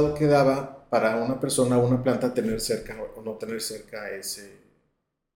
resultado 0.00 0.14
que 0.14 0.26
daba 0.26 0.88
para 0.88 1.16
una 1.16 1.38
persona 1.38 1.78
o 1.78 1.86
una 1.86 2.02
planta 2.02 2.34
tener 2.34 2.60
cerca 2.60 2.96
o 3.16 3.22
no 3.22 3.32
tener 3.36 3.60
cerca 3.60 4.10
ese, 4.10 4.58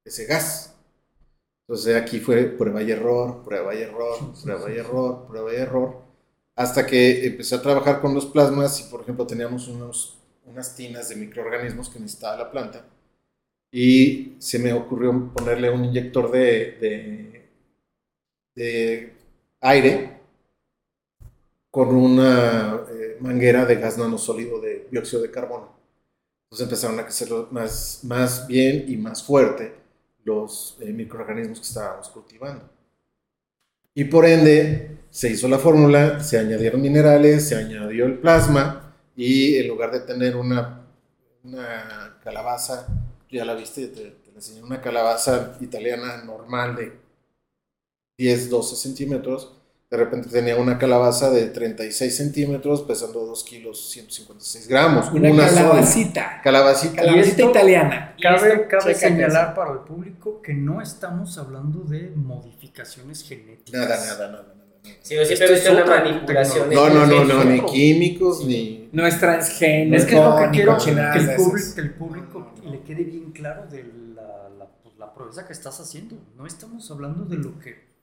ese 0.04 0.26
gas. 0.26 0.74
Entonces 1.66 1.96
aquí 1.96 2.20
fue 2.20 2.44
prueba 2.44 2.82
y 2.82 2.90
error, 2.90 3.42
prueba 3.44 3.74
y 3.74 3.82
error, 3.82 4.18
prueba 4.42 4.70
y 4.70 4.76
error, 4.78 5.26
prueba 5.26 5.52
y 5.52 5.56
error, 5.56 6.02
hasta 6.56 6.86
que 6.86 7.26
empecé 7.26 7.54
a 7.54 7.62
trabajar 7.62 8.00
con 8.00 8.14
los 8.14 8.26
plasmas 8.26 8.80
y 8.80 8.90
por 8.90 9.02
ejemplo 9.02 9.26
teníamos 9.26 9.68
unos, 9.68 10.18
unas 10.46 10.74
tinas 10.76 11.08
de 11.08 11.16
microorganismos 11.16 11.88
que 11.88 12.00
necesitaba 12.00 12.36
la 12.36 12.50
planta 12.50 12.84
y 13.72 14.36
se 14.38 14.58
me 14.58 14.72
ocurrió 14.72 15.32
ponerle 15.34 15.70
un 15.70 15.84
inyector 15.84 16.30
de, 16.30 16.78
de, 16.80 17.50
de 18.54 19.14
aire 19.60 20.20
con 21.70 21.88
una 21.94 22.84
manguera 23.20 23.64
de 23.64 23.76
gas 23.76 23.98
nanosólido 23.98 24.60
de 24.60 24.88
dióxido 24.90 25.22
de 25.22 25.30
carbono. 25.30 25.74
Entonces 26.44 26.64
empezaron 26.64 27.00
a 27.00 27.04
crecer 27.04 27.28
más, 27.50 28.00
más 28.04 28.46
bien 28.46 28.84
y 28.88 28.96
más 28.96 29.22
fuerte 29.22 29.74
los 30.24 30.76
eh, 30.80 30.92
microorganismos 30.92 31.58
que 31.58 31.66
estábamos 31.66 32.08
cultivando. 32.08 32.68
Y 33.94 34.04
por 34.04 34.26
ende 34.26 34.98
se 35.10 35.30
hizo 35.30 35.48
la 35.48 35.58
fórmula, 35.58 36.20
se 36.20 36.38
añadieron 36.38 36.80
minerales, 36.80 37.48
se 37.48 37.56
añadió 37.56 38.06
el 38.06 38.18
plasma 38.18 38.96
y 39.14 39.56
en 39.56 39.68
lugar 39.68 39.92
de 39.92 40.00
tener 40.00 40.36
una, 40.36 40.86
una 41.44 42.18
calabaza, 42.22 42.86
ya 43.30 43.44
la 43.44 43.54
viste, 43.54 43.88
te, 43.88 44.10
te 44.10 44.30
enseñé, 44.34 44.62
una 44.62 44.80
calabaza 44.80 45.56
italiana 45.60 46.24
normal 46.24 46.76
de 46.76 46.92
10, 48.18 48.50
12 48.50 48.76
centímetros, 48.76 49.52
de 49.94 50.04
repente 50.04 50.28
tenía 50.28 50.56
una 50.56 50.76
calabaza 50.76 51.30
de 51.30 51.46
36 51.46 52.16
centímetros, 52.16 52.82
pesando 52.82 53.24
2 53.26 53.44
kilos 53.44 53.90
156 53.90 54.66
gramos. 54.66 55.08
Una, 55.12 55.30
calabacita. 55.30 56.40
Calabacita. 56.42 56.96
Calabacita 56.96 57.42
italiana. 57.42 58.16
Cabe, 58.20 58.66
cabe 58.66 58.94
señalar 58.94 59.54
para 59.54 59.72
el 59.72 59.78
público 59.78 60.42
que 60.42 60.52
no 60.52 60.82
estamos 60.82 61.38
hablando 61.38 61.84
de 61.84 62.10
modificaciones 62.10 63.22
genéticas. 63.22 63.72
Nada, 63.72 63.96
nada, 63.96 64.32
nada. 64.32 64.42
nada. 64.42 64.54
Siempre 65.00 65.46
he 65.46 65.52
visto 65.52 65.72
una 65.72 65.86
manipulación. 65.86 66.70
No, 66.70 66.88
no, 66.90 67.06
no, 67.06 67.24
no, 67.24 67.44
ni 67.44 67.60
químicos, 67.66 68.44
ni... 68.44 68.88
No 68.92 69.06
es 69.06 69.20
transgénico. 69.20 69.96
Es 69.96 70.06
que 70.06 70.16
es 70.16 70.24
lo 70.24 70.36
que 70.36 70.50
quiero 70.50 70.76
que 70.76 70.90
el 70.90 71.36
público, 71.36 71.68
el 71.76 71.90
público 71.94 72.52
le 72.64 72.80
quede 72.82 73.04
bien 73.04 73.30
claro 73.30 73.66
de 73.70 73.84
la, 74.16 74.48
la, 74.58 74.66
pues, 74.82 74.96
la 74.98 75.14
proeza 75.14 75.46
que 75.46 75.52
estás 75.52 75.78
haciendo. 75.78 76.16
No 76.36 76.46
estamos 76.46 76.90
hablando 76.90 77.24
de 77.24 77.36
lo 77.36 77.60
que. 77.60 77.93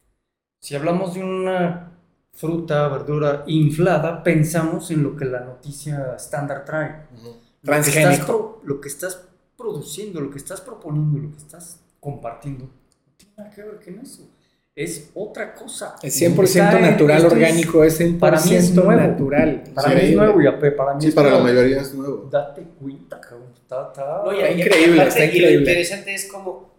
Si 0.61 0.75
hablamos 0.75 1.15
de 1.15 1.23
una 1.23 1.91
fruta, 2.33 2.87
verdura 2.87 3.43
inflada, 3.47 4.21
pensamos 4.23 4.91
en 4.91 5.01
lo 5.03 5.15
que 5.17 5.25
la 5.25 5.39
noticia 5.41 6.13
estándar 6.15 6.63
trae. 6.65 7.07
Ujú. 7.17 7.35
Lo 7.63 7.71
que, 7.73 7.79
estás 7.79 7.91
Transgénico. 7.93 8.25
pro- 8.27 8.61
lo 8.63 8.79
que 8.81 8.87
estás 8.87 9.23
produciendo, 9.57 10.21
lo 10.21 10.29
que 10.29 10.37
estás 10.37 10.61
proponiendo, 10.61 11.17
lo 11.19 11.31
que 11.31 11.37
estás 11.37 11.79
compartiendo, 11.99 12.65
no 12.65 13.13
tiene 13.17 13.33
nada 13.37 13.49
que 13.49 13.63
ver 13.63 13.79
con 13.83 13.99
eso. 13.99 14.27
Es 14.75 15.09
otra 15.15 15.53
cosa. 15.53 15.95
Es 16.01 16.13
100% 16.15 16.43
Está 16.43 16.79
en- 16.79 16.91
natural, 16.91 17.25
orgánico, 17.25 17.83
es 17.83 17.97
100% 17.99 18.19
para 18.19 18.39
mí 18.39 18.55
es 18.55 18.73
nuevo. 18.73 18.91
natural. 18.93 19.63
Para 19.75 19.89
Sí, 19.89 19.95
mí 19.95 20.01
es 20.01 20.15
nuevo 20.15 20.33
para 20.77 20.93
mí 20.93 21.01
Sí, 21.01 21.07
es 21.09 21.15
para 21.15 21.27
la 21.29 21.33
nuevo. 21.39 21.47
mayoría 21.53 21.81
es 21.81 21.93
nuevo. 21.93 22.27
Date 22.31 22.63
cuenta, 22.79 23.19
cabrón. 23.19 23.49
Está, 23.61 23.87
está- 23.87 24.21
No, 24.23 24.31
y- 24.31 24.37
Está 24.39 24.51
y- 24.51 24.57
y 24.57 24.61
increíble, 24.61 25.01
aparte, 25.01 25.09
está 25.09 25.23
Y 25.25 25.27
lo 25.27 25.33
increíble. 25.47 25.59
interesante 25.71 26.13
es 26.15 26.31
como, 26.31 26.71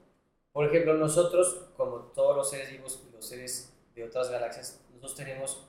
por 0.52 0.66
ejemplo, 0.66 0.94
nosotros, 0.94 1.66
como 1.76 1.96
todos 2.14 2.36
los 2.36 2.48
seres 2.48 2.70
vivos, 2.72 3.02
los 3.12 3.26
seres 3.28 3.71
de 3.94 4.04
otras 4.04 4.30
galaxias, 4.30 4.80
nosotros 4.94 5.14
tenemos 5.16 5.68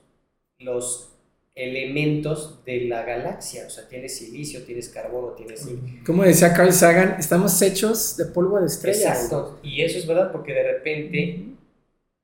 los 0.58 1.10
elementos 1.54 2.64
de 2.64 2.82
la 2.86 3.02
galaxia. 3.04 3.66
O 3.66 3.70
sea, 3.70 3.88
tienes 3.88 4.16
silicio, 4.16 4.64
tienes 4.64 4.88
carbono, 4.88 5.32
tienes... 5.32 5.66
Como 6.04 6.22
decía 6.24 6.52
Carl 6.52 6.72
Sagan, 6.72 7.16
estamos 7.18 7.60
hechos 7.62 8.16
de 8.16 8.24
polvo 8.26 8.60
de 8.60 8.66
estrellas. 8.66 9.24
Exacto. 9.24 9.58
Y 9.62 9.82
eso 9.82 9.98
es 9.98 10.06
verdad 10.06 10.32
porque 10.32 10.52
de 10.52 10.62
repente, 10.72 11.44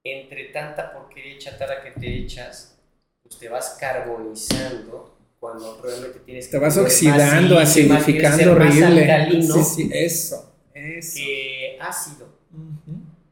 entre 0.05 0.45
tanta 0.47 0.93
porquería 0.93 1.39
chatarra 1.39 1.83
que 1.83 1.93
te 2.01 2.19
echas, 2.23 2.77
pues 3.23 3.39
te 3.39 3.49
vas 3.49 3.77
carbonizando 3.79 5.17
cuando 5.39 5.81
realmente 5.83 6.19
tienes 6.21 6.51
Te 6.51 6.59
vas 6.59 6.77
más 6.77 6.85
oxidando, 6.87 7.55
más- 7.55 7.71
acidificando 7.71 8.55
más 8.57 8.71
horrible. 8.73 9.13
alcalino 9.13 9.55
Sí, 9.55 9.65
sí, 9.85 9.91
eso. 9.93 10.55
Eso. 10.75 11.15
que 11.17 11.79
ácido. 11.81 12.27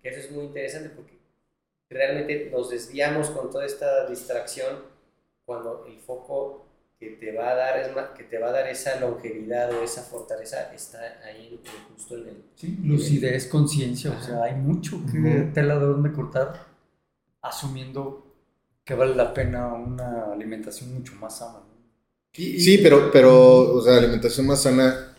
Que 0.02 0.08
eso 0.10 0.20
es 0.20 0.30
muy 0.30 0.44
interesante 0.44 0.90
porque 0.90 1.17
realmente 1.90 2.50
nos 2.52 2.70
desviamos 2.70 3.30
con 3.30 3.50
toda 3.50 3.64
esta 3.66 4.06
distracción 4.06 4.76
cuando 5.44 5.84
el 5.86 5.98
foco 6.00 6.66
que 6.98 7.10
te 7.10 7.32
va 7.32 7.50
a 7.50 7.54
dar 7.54 7.78
es 7.78 7.88
que 8.16 8.24
te 8.24 8.38
va 8.38 8.48
a 8.48 8.52
dar 8.52 8.68
esa 8.68 8.98
longevidad 9.00 9.72
o 9.72 9.82
esa 9.82 10.02
fortaleza 10.02 10.72
está 10.74 11.00
ahí 11.24 11.60
justo 11.94 12.16
en 12.16 12.28
el 12.28 12.44
Sí, 12.56 12.76
lucidez, 12.84 13.46
conciencia, 13.46 14.10
o 14.10 14.20
sea, 14.22 14.42
hay 14.44 14.54
mucho 14.56 15.00
que 15.10 15.18
Ujú. 15.18 15.52
tela 15.54 15.78
de 15.78 15.86
donde 15.86 16.12
cortar, 16.12 16.66
asumiendo 17.42 18.24
que 18.84 18.94
vale 18.94 19.14
la 19.14 19.32
pena 19.34 19.72
una 19.74 20.32
alimentación 20.32 20.94
mucho 20.94 21.14
más 21.16 21.38
sana. 21.38 21.60
¿no? 21.60 21.78
Sí, 22.32 22.78
pero, 22.82 23.10
pero, 23.10 23.74
o 23.74 23.82
sea, 23.82 23.96
alimentación 23.96 24.46
más 24.46 24.62
sana. 24.62 25.14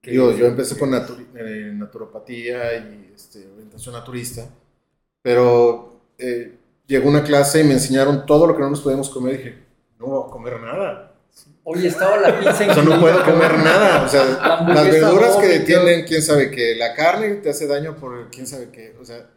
Que- 0.00 0.12
Digo, 0.12 0.32
yo 0.32 0.46
empecé 0.46 0.78
con 0.78 0.90
natu- 0.90 1.26
eh, 1.36 1.72
naturopatía 1.74 2.76
y 2.78 3.12
este, 3.14 3.46
orientación 3.48 3.94
naturista, 3.94 4.48
pero 5.22 5.87
eh, 6.18 6.58
llegó 6.86 7.08
una 7.08 7.22
clase 7.24 7.60
y 7.60 7.64
me 7.64 7.74
enseñaron 7.74 8.26
todo 8.26 8.46
lo 8.46 8.54
que 8.54 8.60
no 8.62 8.70
nos 8.70 8.80
podíamos 8.80 9.08
comer 9.10 9.34
y 9.34 9.38
dije, 9.38 9.58
no 9.98 10.06
voy 10.06 10.28
a 10.28 10.30
comer 10.30 10.60
nada. 10.60 11.14
Oye, 11.64 11.88
estaba 11.88 12.16
la 12.16 12.38
pizza 12.38 12.70
O 12.70 12.74
sea, 12.74 12.82
no 12.82 12.98
puedo 12.98 13.22
comer 13.24 13.58
nada. 13.58 14.02
O 14.04 14.08
sea, 14.08 14.24
La 14.24 14.74
las 14.74 14.90
verduras 14.90 15.36
que 15.36 15.46
vómito. 15.48 15.64
tienen, 15.66 16.06
quién 16.06 16.22
sabe 16.22 16.50
qué, 16.50 16.74
la 16.76 16.94
carne 16.94 17.34
te 17.36 17.50
hace 17.50 17.66
daño 17.66 17.96
por 17.96 18.30
quién 18.30 18.46
sabe 18.46 18.70
qué. 18.70 18.96
O 19.00 19.04
sea, 19.04 19.28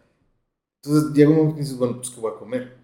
entonces 0.84 1.12
llega 1.14 1.30
un 1.30 1.36
momento 1.36 1.56
que 1.56 1.62
dices, 1.62 1.78
bueno, 1.78 1.98
pues 1.98 2.10
¿qué 2.10 2.22
voy 2.22 2.32
a 2.34 2.40
comer? 2.40 2.78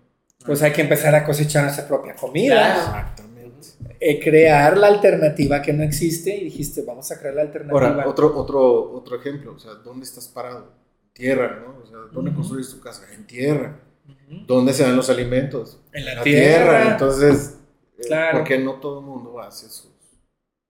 Pues 0.45 0.61
hay 0.61 0.71
que 0.73 0.81
empezar 0.81 1.15
a 1.15 1.23
cosechar 1.25 1.63
nuestra 1.63 1.87
propia 1.87 2.13
comida. 2.15 2.55
Claro. 2.55 2.79
Exactamente. 2.81 3.67
Eh, 3.99 4.19
crear 4.23 4.77
la 4.77 4.87
alternativa 4.87 5.61
que 5.61 5.73
no 5.73 5.83
existe 5.83 6.35
y 6.35 6.43
dijiste, 6.45 6.83
vamos 6.83 7.09
a 7.11 7.17
crear 7.19 7.33
la 7.35 7.41
alternativa. 7.43 7.89
Ahora, 7.89 8.07
otro, 8.07 8.37
otro, 8.37 8.91
otro 8.93 9.15
ejemplo, 9.15 9.53
o 9.55 9.59
sea, 9.59 9.73
¿dónde 9.75 10.05
estás 10.05 10.27
parado? 10.27 10.73
En 11.07 11.13
tierra, 11.13 11.63
¿no? 11.65 11.81
O 11.83 11.87
sea, 11.87 11.97
¿dónde 12.11 12.29
Ujú. 12.31 12.39
construyes 12.41 12.69
tu 12.69 12.79
casa? 12.81 13.03
En 13.13 13.25
tierra. 13.25 13.79
¿Dónde 14.27 14.73
se 14.73 14.83
dan 14.83 14.95
los 14.95 15.09
alimentos? 15.09 15.79
En 15.93 16.05
la 16.05 16.21
tierra. 16.21 16.91
Entonces, 16.91 17.57
eh, 17.97 18.03
Claro. 18.07 18.39
¿por 18.39 18.47
qué 18.47 18.57
no 18.59 18.73
todo 18.75 18.99
el 18.99 19.05
mundo 19.05 19.39
hace 19.39 19.67
sus, 19.69 19.89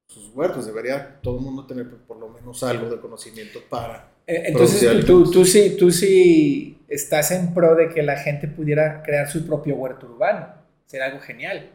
sus 0.07 0.29
huertos? 0.35 0.66
Debería 0.68 1.19
todo 1.22 1.38
el 1.38 1.44
mundo 1.44 1.66
tener 1.66 1.88
por 2.07 2.17
lo 2.17 2.29
menos 2.29 2.62
algo 2.63 2.90
de 2.90 3.00
conocimiento 3.00 3.59
para... 3.69 4.12
Eh, 4.28 4.44
Entonces 4.47 5.06
tú, 5.06 5.29
tú, 5.31 5.44
sí, 5.46 5.75
tú 5.78 5.90
sí 5.91 6.79
estás 6.88 7.31
en 7.31 7.53
pro 7.53 7.75
de 7.75 7.90
que 7.90 8.03
la 8.03 8.17
gente 8.17 8.47
pudiera 8.47 9.01
crear 9.01 9.29
su 9.29 9.46
propio 9.47 9.75
huerto 9.75 10.06
urbano. 10.06 10.47
Sería 10.85 11.07
algo 11.07 11.19
genial, 11.22 11.69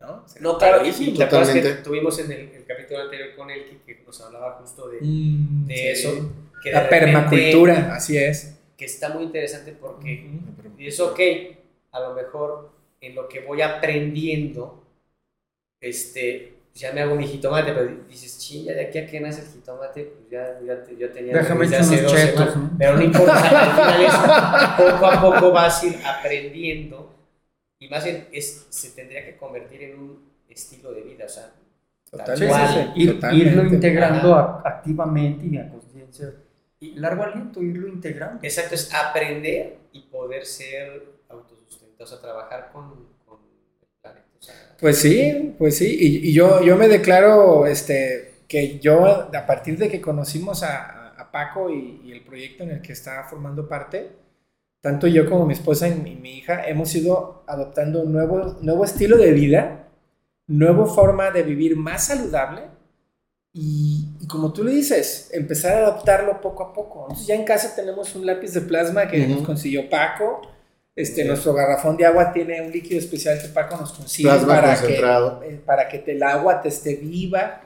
¿no? 0.00 0.26
Sería 0.26 0.42
No, 0.42 0.58
claro, 0.58 0.84
y, 0.86 1.14
te 1.14 1.22
acuerdas 1.24 1.50
que 1.50 1.62
tuvimos 1.84 2.18
en 2.18 2.32
el, 2.32 2.40
el 2.48 2.64
capítulo 2.66 3.00
anterior 3.02 3.28
con 3.36 3.50
Elki 3.50 3.76
que 3.86 4.02
nos 4.06 4.20
hablaba 4.22 4.52
justo 4.60 4.88
de, 4.88 4.98
Mm, 5.02 5.66
de 5.66 5.74
sí. 5.74 5.86
eso. 5.88 6.32
Que 6.62 6.70
de 6.70 6.74
La 6.74 6.82
repente- 6.84 7.06
permacultura, 7.06 7.94
así 7.94 8.16
es. 8.18 8.57
Que 8.78 8.86
está 8.86 9.10
muy 9.10 9.24
interesante 9.24 9.72
porque 9.72 10.24
Ujú. 10.24 10.80
Y 10.80 10.86
es 10.86 11.00
ok, 11.00 11.20
a 11.92 12.00
lo 12.00 12.14
mejor 12.14 12.70
en 13.00 13.14
lo 13.16 13.28
que 13.28 13.40
voy 13.40 13.60
aprendiendo, 13.62 14.84
este, 15.80 16.54
ya 16.74 16.92
me 16.92 17.00
hago 17.00 17.16
mi 17.16 17.26
jitomate, 17.26 17.72
pero 17.72 17.88
dices, 18.08 18.38
chilla, 18.38 18.74
de 18.74 18.86
aquí 18.86 18.98
a 18.98 19.06
que 19.06 19.20
nace 19.20 19.42
el 19.42 19.48
jitomate, 19.48 20.04
pues 20.04 20.30
ya, 20.30 20.60
ya, 20.64 20.84
te- 20.84 20.96
yo 20.96 21.10
tenía 21.10 21.34
Déjame 21.34 21.62
desde 21.64 21.76
hace 21.78 22.02
dos 22.02 22.12
chetos, 22.12 22.40
semanas, 22.40 22.56
¿no? 22.56 22.78
pero 22.78 22.96
no 22.96 23.02
importa, 23.02 23.48
al 23.60 23.72
final 23.72 24.04
es, 24.86 24.92
poco 24.92 25.06
a 25.06 25.20
poco 25.20 25.52
vas 25.52 25.82
a 25.82 25.86
ir 25.86 25.96
aprendiendo 26.04 27.14
y 27.80 27.88
más 27.88 28.04
bien 28.04 28.28
es, 28.32 28.66
se 28.70 28.90
tendría 28.90 29.24
que 29.24 29.36
convertir 29.36 29.82
en 29.82 29.98
un 29.98 30.28
estilo 30.48 30.92
de 30.92 31.02
vida, 31.02 31.26
o 31.26 31.28
sea, 31.28 31.52
cual. 32.10 32.36
Sí, 32.36 32.44
sí, 32.44 32.92
sí, 32.94 33.08
Ir- 33.10 33.32
irlo 33.34 33.64
integrando 33.64 34.34
a- 34.34 34.62
activamente 34.64 35.46
y 35.46 35.56
a 35.58 35.68
conciencia. 35.68 36.32
Y 36.80 36.94
largo 36.94 37.24
aliento, 37.24 37.62
irlo 37.62 37.88
integrando. 37.88 38.40
exacto, 38.42 38.74
es 38.74 38.92
aprender 38.94 39.78
y 39.92 40.02
poder 40.02 40.46
ser 40.46 41.02
autosustentado, 41.28 42.04
o 42.04 42.06
sea, 42.06 42.20
trabajar 42.20 42.70
con, 42.72 42.90
con 43.26 43.38
el 43.82 43.88
planeta, 44.00 44.28
o 44.38 44.42
sea, 44.42 44.54
Pues 44.80 44.98
sí, 44.98 45.54
pues 45.58 45.76
sí. 45.76 45.96
Y, 46.00 46.28
y 46.30 46.32
yo, 46.32 46.62
yo 46.62 46.76
me 46.76 46.88
declaro 46.88 47.66
este, 47.66 48.34
que 48.46 48.78
yo, 48.78 49.06
a 49.06 49.46
partir 49.46 49.76
de 49.78 49.88
que 49.88 50.00
conocimos 50.00 50.62
a, 50.62 50.84
a- 50.86 51.08
a 51.18 51.32
Paco 51.32 51.68
y, 51.70 52.00
y 52.04 52.12
el 52.12 52.22
proyecto 52.24 52.62
en 52.62 52.70
el 52.70 52.80
que 52.82 52.92
está 52.92 53.24
formando 53.24 53.68
parte, 53.68 54.12
tanto 54.80 55.06
yo 55.08 55.28
como 55.30 55.46
mi 55.46 55.54
esposa 55.54 55.88
y 55.88 55.94
mi, 55.96 56.16
mi 56.16 56.38
hija 56.38 56.66
hemos 56.68 56.94
ido 56.94 57.44
adoptando 57.48 58.02
un 58.02 58.12
nuevo, 58.12 58.58
nuevo 58.62 58.84
estilo 58.84 59.16
de 59.18 59.32
vida, 59.32 59.88
nueva 60.48 60.86
forma 60.86 61.30
de 61.32 61.42
vivir 61.44 61.76
más 61.76 62.06
saludable. 62.08 62.62
Y, 63.52 64.08
y 64.20 64.26
como 64.26 64.52
tú 64.52 64.62
le 64.62 64.72
dices, 64.72 65.30
empezar 65.32 65.74
a 65.82 65.86
adoptarlo 65.86 66.40
poco 66.40 66.62
a 66.62 66.72
poco. 66.72 67.02
Entonces 67.04 67.26
ya 67.26 67.34
en 67.34 67.44
casa 67.44 67.74
tenemos 67.74 68.14
un 68.14 68.26
lápiz 68.26 68.52
de 68.52 68.60
plasma 68.60 69.08
que 69.08 69.20
Ujú. 69.22 69.34
nos 69.36 69.42
consiguió 69.42 69.88
Paco. 69.88 70.42
Este, 70.94 71.24
nuestro 71.24 71.54
garrafón 71.54 71.96
de 71.96 72.04
agua 72.06 72.32
tiene 72.32 72.60
un 72.60 72.72
líquido 72.72 72.98
especial 72.98 73.40
que 73.40 73.48
Paco 73.48 73.76
nos 73.76 73.92
consigue 73.92 74.28
Plasma 74.28 74.48
para 74.60 74.80
que, 74.82 74.94
eh, 75.48 75.60
para 75.64 75.88
que 75.88 75.98
te- 76.00 76.12
el 76.12 76.22
agua 76.24 76.60
te 76.60 76.68
esté 76.68 76.96
viva. 76.96 77.62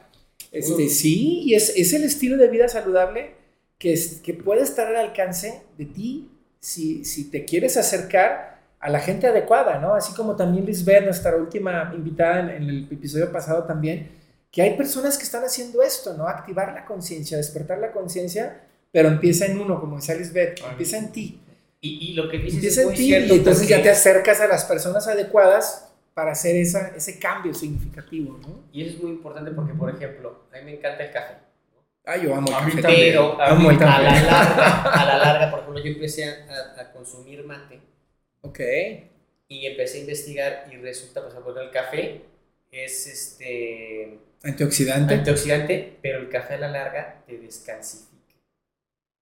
Este. 0.51 0.89
Sí, 0.91 1.41
y 1.47 1.55
es, 1.55 1.73
es 1.77 1.95
el 1.95 2.05
estilo 2.05 2.37
de 2.37 2.49
vida 2.49 2.69
saludable 2.69 3.35
que, 3.79 3.95
es- 3.95 4.21
que 4.23 4.35
puede 4.35 4.61
estar 4.63 4.87
al 4.87 4.97
alcance 4.97 5.63
de 5.79 5.87
ti 5.87 6.31
si, 6.61 7.05
si 7.07 7.31
te 7.31 7.45
quieres 7.47 7.77
acercar 7.79 8.61
a 8.79 8.91
la 8.91 9.01
gente 9.01 9.27
adecuada, 9.27 9.79
¿no? 9.79 9.95
Así 9.95 10.13
como 10.15 10.37
también 10.37 10.67
Lisbeth, 10.67 11.05
nuestra 11.05 11.35
última 11.37 11.91
invitada 11.97 12.41
en, 12.41 12.51
en 12.51 12.69
el 12.69 12.89
episodio 12.91 13.33
pasado 13.33 13.65
también, 13.65 14.11
que 14.53 14.63
hay 14.63 14.77
personas 14.77 15.17
que 15.19 15.25
están 15.25 15.43
haciendo 15.45 15.83
esto, 15.83 16.15
¿no? 16.15 16.29
Activar 16.29 16.73
la 16.75 16.85
conciencia, 16.85 17.37
despertar 17.39 17.79
la 17.79 17.91
conciencia, 17.91 18.61
pero 18.93 19.09
empieza 19.09 19.47
en 19.47 19.59
uno, 19.59 19.81
como 19.81 19.97
decía 19.97 20.15
Lisbeth, 20.15 20.61
empieza 20.71 20.99
en 20.99 21.11
ti. 21.11 21.41
Y, 21.81 22.11
y 22.11 22.13
lo 22.15 22.29
que 22.31 22.37
dices 22.39 22.55
Empieza 22.55 22.75
es 22.75 22.79
en 22.83 22.87
muy 22.89 22.95
ti 22.97 23.07
cierto. 23.07 23.35
y 23.35 23.39
entonces 23.39 23.67
ya 23.67 23.77
porque- 23.79 23.89
te 23.89 23.91
acercas 23.91 24.41
a 24.41 24.47
las 24.47 24.65
personas 24.67 25.09
adecuadas 25.09 25.89
para 26.15 26.33
hacer 26.33 26.55
esa, 26.57 26.89
ese 26.95 27.19
cambio 27.19 27.55
significativo, 27.55 28.39
¿no? 28.43 28.61
Y 28.73 28.85
eso 28.85 28.97
es 28.99 29.03
muy 29.03 29.13
importante 29.13 29.51
porque, 29.53 29.73
por 29.73 29.89
ejemplo, 29.93 30.43
a 30.53 30.59
mí 30.59 30.65
me 30.67 30.75
encanta 30.77 31.03
el 31.05 31.11
café. 31.11 31.35
Ah, 32.05 32.17
yo 32.19 32.35
amo 32.35 32.49
el 32.49 32.55
A 32.55 32.61
mí 32.61 32.71
café. 32.73 32.83
también. 32.83 33.09
Pero 33.13 33.41
a, 33.41 33.47
el 33.49 33.83
a 33.83 34.01
la 34.03 34.23
larga, 34.23 34.83
a 34.83 35.07
la 35.07 35.19
larga, 35.19 35.51
por 35.51 35.61
ejemplo, 35.61 35.83
yo 35.83 35.91
empecé 35.93 36.25
a, 36.27 36.81
a- 36.81 36.93
consumir 36.93 37.43
mate 37.45 37.81
Ok. 38.43 38.61
y 39.49 39.67
empecé 39.67 39.99
a 39.99 40.01
investigar 40.03 40.67
y 40.71 40.77
resulta, 40.77 41.23
pues, 41.23 41.35
bueno, 41.43 41.61
el 41.63 41.71
café 41.71 42.23
es 42.73 43.07
este 43.07 44.19
Antioxidante. 44.43 45.15
antioxidante, 45.15 45.99
pero 46.03 46.19
el 46.19 46.29
café 46.29 46.55
a 46.55 46.59
la 46.59 46.69
larga 46.69 47.23
te 47.27 47.39
descalcifica. 47.39 48.09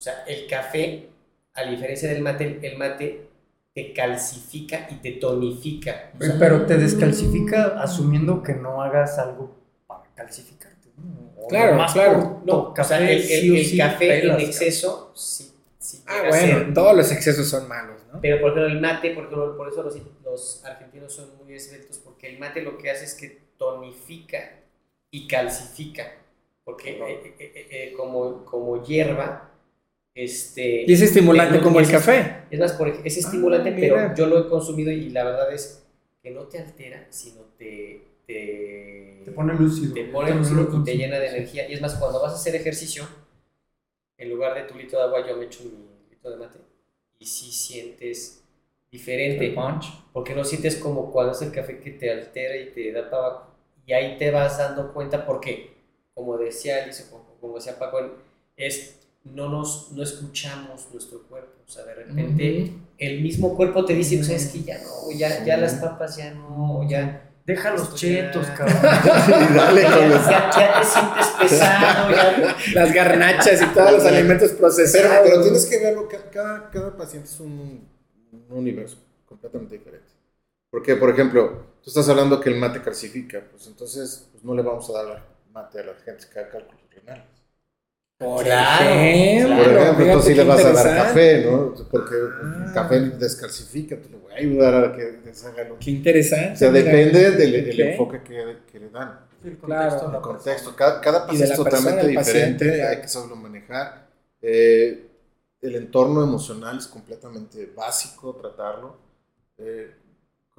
O 0.00 0.02
sea, 0.02 0.24
el 0.26 0.46
café, 0.46 1.08
a 1.54 1.64
diferencia 1.64 2.08
del 2.08 2.22
mate, 2.22 2.58
el 2.62 2.78
mate 2.78 3.28
te 3.74 3.92
calcifica 3.92 4.88
y 4.90 4.94
te 4.96 5.12
tonifica. 5.12 6.10
O 6.18 6.24
sea, 6.24 6.36
Pero 6.38 6.64
te 6.64 6.76
descalcifica 6.78 7.80
asumiendo 7.82 8.42
que 8.42 8.54
no 8.54 8.82
hagas 8.82 9.18
algo 9.18 9.54
para 9.86 10.04
calcificarte. 10.14 10.88
Claro, 11.48 11.84
claro. 11.92 12.42
no, 12.46 12.74
o 12.78 12.84
sea, 12.84 12.98
el, 13.10 13.20
el- 13.30 13.76
café 13.78 14.24
en 14.26 14.40
exceso 14.40 15.12
sí, 15.16 15.52
sí 15.78 16.02
Ah, 16.06 16.22
bueno, 16.28 16.72
todos 16.72 16.96
los 16.96 17.10
excesos 17.12 17.48
son 17.48 17.66
malos. 17.68 17.99
Pero 18.20 18.40
por 18.40 18.50
ejemplo 18.50 18.66
el 18.66 18.80
mate, 18.80 19.10
por, 19.14 19.24
ejemplo, 19.24 19.56
por 19.56 19.68
eso 19.68 19.82
los, 19.82 19.96
los 20.24 20.64
argentinos 20.64 21.12
son 21.12 21.36
muy 21.42 21.54
esbeltos, 21.54 21.98
porque 21.98 22.28
el 22.28 22.38
mate 22.38 22.62
lo 22.62 22.76
que 22.78 22.90
hace 22.90 23.04
es 23.04 23.14
que 23.14 23.38
tonifica 23.56 24.60
y 25.10 25.26
calcifica. 25.28 26.12
Porque 26.64 26.90
eh, 26.90 26.98
eh, 27.00 27.34
eh, 27.38 27.66
eh, 27.70 27.92
como, 27.96 28.44
como 28.44 28.82
hierba, 28.84 29.50
este... 30.14 30.84
Y 30.86 30.92
es 30.92 31.02
estimulante 31.02 31.52
pero- 31.54 31.64
como 31.64 31.78
el 31.80 31.86
es- 31.86 31.90
café. 31.92 32.44
Es 32.50 32.60
más, 32.60 32.72
por 32.74 32.88
es 32.88 33.16
estimulante, 33.16 33.70
Ah, 33.70 33.76
pero 33.78 34.14
yo 34.14 34.26
lo 34.26 34.38
he 34.46 34.48
consumido 34.48 34.90
y 34.92 35.10
la 35.10 35.24
verdad 35.24 35.52
es 35.52 35.86
que 36.22 36.30
no 36.30 36.44
te 36.44 36.58
altera, 36.58 37.06
sino 37.10 37.42
te... 37.58 38.06
Te, 38.26 39.22
Te 39.24 39.32
pone 39.32 39.54
lúcido. 39.54 39.92
te 39.92 40.04
pone 40.04 40.32
lúcido 40.32 40.68
y 40.72 40.84
te 40.84 40.96
llena 40.96 41.18
de 41.18 41.28
energía. 41.30 41.68
Y 41.68 41.72
es 41.74 41.80
más, 41.80 41.94
cuando 41.96 42.20
vas 42.22 42.32
a 42.32 42.36
hacer 42.36 42.54
ejercicio, 42.54 43.04
en 44.18 44.30
lugar 44.30 44.54
de 44.54 44.62
tu 44.68 44.76
litro 44.78 44.98
de 44.98 45.04
agua, 45.04 45.26
yo 45.26 45.36
me 45.36 45.46
echo 45.46 45.64
mi 45.64 45.70
litro 46.10 46.30
de 46.30 46.36
mate. 46.36 46.58
Y 47.20 47.26
sí 47.26 47.52
sientes 47.52 48.42
diferente. 48.90 49.52
Punch. 49.52 49.92
Porque 50.12 50.34
no 50.34 50.44
sientes 50.44 50.74
como 50.76 51.12
cuando 51.12 51.32
es 51.32 51.42
el 51.42 51.52
café 51.52 51.78
que 51.78 51.92
te 51.92 52.10
altera 52.10 52.56
y 52.56 52.72
te 52.72 52.90
da 52.90 53.06
abajo. 53.06 53.54
Y 53.86 53.92
ahí 53.92 54.18
te 54.18 54.32
vas 54.32 54.58
dando 54.58 54.92
cuenta 54.92 55.24
porque, 55.24 55.76
como 56.14 56.36
decía 56.36 56.82
Alice, 56.82 57.04
o 57.04 57.10
como, 57.10 57.36
como 57.40 57.54
decía 57.54 57.78
Paco, 57.78 57.98
es 58.56 58.96
no 59.22 59.48
nos 59.48 59.92
no 59.92 60.02
escuchamos 60.02 60.88
nuestro 60.92 61.22
cuerpo. 61.28 61.62
O 61.66 61.70
sea, 61.70 61.84
de 61.84 61.94
repente 61.94 62.72
el 62.98 63.20
mismo 63.22 63.56
cuerpo 63.56 63.84
te 63.84 63.94
dice, 63.94 64.20
o 64.20 64.24
sea, 64.24 64.36
es 64.36 64.48
que 64.48 64.62
ya 64.62 64.78
no, 64.78 65.16
ya, 65.16 65.44
ya 65.44 65.56
las 65.56 65.74
papas 65.74 66.16
ya 66.16 66.32
no, 66.34 66.86
ya, 66.88 67.29
Deja 67.50 67.70
los 67.72 67.94
chetos, 67.94 68.46
cabrón. 68.56 68.76
Y 68.78 69.54
dale 69.54 69.82
ya, 69.82 69.96
con 69.96 70.08
los- 70.10 70.26
ya- 70.26 70.50
ya 70.50 70.80
te 70.80 70.86
sientes 70.86 71.26
pesado. 71.40 72.10
Ya, 72.10 72.56
Las 72.74 72.92
garnachas 72.94 73.60
y 73.62 73.66
todos 73.74 73.92
los 73.92 74.04
alimentos 74.04 74.50
procesados. 74.52 75.18
pero 75.24 75.42
tienes 75.42 75.66
que 75.66 75.78
verlo, 75.78 76.08
ca- 76.08 76.30
cada, 76.30 76.70
cada 76.70 76.96
paciente 76.96 77.28
es 77.28 77.40
un, 77.40 77.88
un 78.32 78.44
universo 78.56 78.98
completamente 79.26 79.78
diferente. 79.78 80.08
Porque, 80.70 80.94
por 80.96 81.10
ejemplo, 81.10 81.64
tú 81.82 81.90
estás 81.90 82.08
hablando 82.08 82.40
que 82.40 82.50
el 82.50 82.56
mate 82.56 82.80
calcifica, 82.82 83.42
pues 83.50 83.66
entonces 83.66 84.28
pues 84.30 84.44
no 84.44 84.54
le 84.54 84.62
vamos 84.62 84.88
a 84.90 85.02
dar 85.02 85.26
mate 85.52 85.80
a 85.80 85.84
la 85.84 85.94
gente 86.04 86.24
que 86.32 86.38
haga 86.38 86.48
cálculos 86.50 86.80
renales. 86.94 87.24
Por 88.20 88.44
Claro, 88.44 88.90
ejemplo, 88.90 89.56
Por 89.56 89.72
ejemplo, 89.72 90.04
entonces 90.04 90.30
sí 90.32 90.34
le 90.36 90.44
vas 90.44 90.62
a 90.62 90.72
dar 90.74 90.96
café, 91.06 91.44
¿no? 91.46 91.74
Porque 91.90 92.14
Ah. 92.42 92.64
el 92.66 92.72
café 92.74 93.00
descalcifica, 93.00 93.96
te 93.96 94.10
lo 94.10 94.18
voy 94.18 94.32
a 94.32 94.36
ayudar 94.36 94.84
a 94.84 94.92
que 94.94 95.02
deshaga 95.24 95.64
lo 95.64 95.78
Qué 95.78 95.90
interesante. 95.90 96.52
O 96.52 96.56
sea, 96.56 96.70
mira. 96.70 96.84
depende 96.84 97.30
del, 97.30 97.80
enfoque 97.80 98.20
que, 98.22 98.58
que 98.70 98.78
le 98.78 98.90
dan. 98.90 99.20
El 99.42 99.56
Claro. 99.56 99.88
contexto, 99.88 100.06
El 100.06 100.12
la 100.12 100.20
contexto. 100.20 100.76
Cada, 100.76 101.00
cada 101.00 101.26
paciente 101.26 101.50
es 101.52 101.56
totalmente 101.56 101.90
persona, 102.02 102.02
el 102.02 102.08
diferente, 102.18 102.52
paciente, 102.66 102.76
claro. 102.76 102.90
hay 102.90 103.00
que 103.00 103.08
saberlo 103.08 103.36
manejar. 103.36 104.06
Eh, 104.42 105.06
el 105.62 105.76
entorno 105.76 106.22
emocional 106.22 106.76
es 106.76 106.86
completamente 106.88 107.72
básico 107.74 108.34
tratarlo. 108.34 108.98
Eh, 109.56 109.92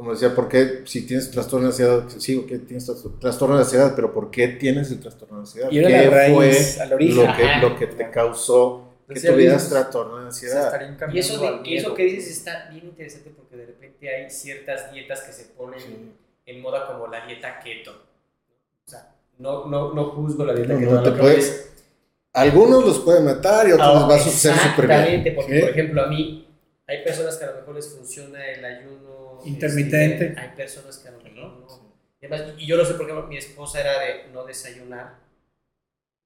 como 0.02 0.14
decía, 0.14 0.34
¿por 0.34 0.50
qué 0.50 0.82
si 0.86 1.06
tienes 1.06 1.30
trastorno 1.30 1.68
de 1.68 1.72
ansiedad? 1.74 2.04
Sí, 2.18 2.36
ok, 2.36 2.48
tienes 2.66 2.88
tras- 2.88 3.04
trastorno 3.20 3.56
de 3.58 3.62
ansiedad, 3.62 3.94
pero 3.96 4.12
¿por 4.12 4.32
qué 4.32 4.48
tienes 4.48 4.90
el 4.90 5.00
trastorno 5.00 5.36
de 5.38 5.42
ansiedad? 5.42 5.70
Y 5.72 5.78
era 5.78 5.88
¿Qué 5.90 6.06
la 6.06 6.10
raíz, 6.10 6.34
fue 6.76 6.82
al 6.84 6.94
origen. 6.94 7.18
lo 7.28 7.36
que, 7.38 7.46
lo 7.62 7.78
que 7.78 7.88
te 7.88 8.10
causó 8.10 8.88
que 9.08 9.14
Decía 9.14 9.32
tuvieras 9.34 9.70
trastorno 9.70 10.18
de 10.18 10.26
ansiedad? 10.26 10.74
y 11.14 11.20
eso, 11.20 11.40
de- 11.40 11.94
que 11.96 12.04
dices 12.06 12.32
está 12.38 12.68
bien 12.72 12.86
interesante 12.86 13.30
porque 13.36 13.58
de 13.58 13.66
repente 13.68 14.10
hay 14.16 14.30
ciertas 14.32 14.92
dietas 14.92 15.22
que 15.22 15.34
se 15.34 15.44
ponen 15.46 15.80
Sí. 15.80 16.12
en 16.48 16.62
moda 16.62 16.88
como 16.88 17.06
la 17.08 17.26
dieta 17.28 17.60
keto. 17.60 17.92
O 18.88 18.90
sea, 18.90 19.14
no, 19.38 19.68
no, 19.68 19.94
no 19.94 20.06
juzgo 20.06 20.46
la 20.46 20.56
dieta 20.56 20.74
No, 20.74 20.80
keto. 20.80 20.92
no 20.96 21.04
te 21.04 21.12
que 21.14 21.20
puedes- 21.20 21.46
es- 21.46 21.68
Algunos 22.34 22.86
los 22.86 23.00
puede 23.00 23.20
matar 23.20 23.68
y 23.68 23.74
otros 23.74 23.88
Ah, 23.88 24.00
les 24.00 24.10
va 24.10 24.16
a 24.16 24.20
ser 24.20 24.54
súper 24.56 24.88
bien. 24.88 25.00
Exactamente, 25.00 25.32
porque 25.34 25.54
¿Sí? 25.54 25.60
por 25.60 25.70
ejemplo 25.70 26.02
a 26.04 26.08
mí 26.08 26.48
hay 26.88 27.04
personas 27.04 27.36
que 27.38 27.44
a 27.44 27.52
lo 27.52 27.56
mejor 27.58 27.76
les 27.76 27.90
funciona 27.90 28.48
el 28.48 28.64
ayuno 28.64 29.21
Intermitente. 29.46 30.26
este, 30.28 30.40
hay 30.40 30.50
personas 30.56 30.98
que 31.00 31.08
a 31.08 31.12
lo 31.12 31.18
mejor 31.22 31.34
no. 31.54 31.92
Y, 32.22 32.26
además, 32.26 32.54
y 32.58 32.68
yo 32.68 32.78
lo 32.78 32.86
sé 32.86 32.94
porque 32.96 33.14
mi 33.14 33.38
esposa 33.38 33.80
era 33.82 34.00
de 34.00 34.28
no 34.34 34.46
desayunar. 34.46 35.20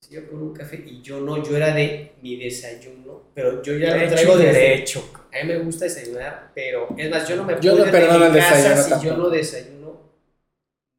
Yo 0.09 0.29
con 0.29 0.41
un 0.41 0.53
café 0.53 0.83
y 0.85 1.01
yo 1.01 1.19
no, 1.19 1.43
yo 1.43 1.57
era 1.57 1.73
de 1.73 2.13
mi 2.21 2.35
desayuno, 2.37 3.23
pero 3.33 3.63
yo 3.63 3.73
ya 3.77 3.97
lo 3.97 4.07
traigo 4.07 4.37
de 4.37 4.53
derecho. 4.53 5.03
A 5.33 5.43
mí 5.43 5.47
me 5.53 5.57
gusta 5.57 5.85
desayunar, 5.85 6.51
pero 6.53 6.89
es 6.95 7.09
más, 7.09 7.27
yo 7.27 7.35
no 7.37 7.43
me 7.43 7.59
Yo 7.59 7.71
puedo 7.71 7.77
no 7.77 7.85
ir 7.87 7.91
de 7.91 7.91
perdono 7.91 8.29
mi 8.29 8.37
el 8.37 8.43
casa 8.43 8.75
desayuno 8.75 8.83
si 8.83 8.89
yo 8.91 8.95
tampoco. 9.09 9.15
no 9.15 9.29
desayuno 9.29 9.99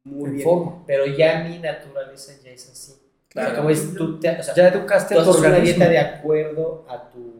muy 0.03 0.29
En 0.29 0.35
bien. 0.35 0.43
forma. 0.43 0.83
Pero 0.85 1.05
ya 1.05 1.43
mi 1.43 1.59
naturaleza 1.59 2.33
ya 2.43 2.51
es 2.51 2.69
así. 2.69 2.93
Claro. 3.29 3.49
O 3.49 3.51
sea, 3.51 3.57
como 3.57 3.69
es, 3.69 3.93
tú 3.95 4.19
te- 4.19 4.39
o 4.39 4.43
sea, 4.43 4.53
Ya 4.55 4.67
educaste 4.69 5.15
tú 5.15 5.21
a 5.21 5.23
tu 5.23 5.29
haces 5.31 5.39
una 5.43 5.47
organismo. 5.49 5.75
dieta 5.77 5.89
de 5.89 5.97
acuerdo 5.99 6.85
a 6.89 7.09
tu 7.11 7.36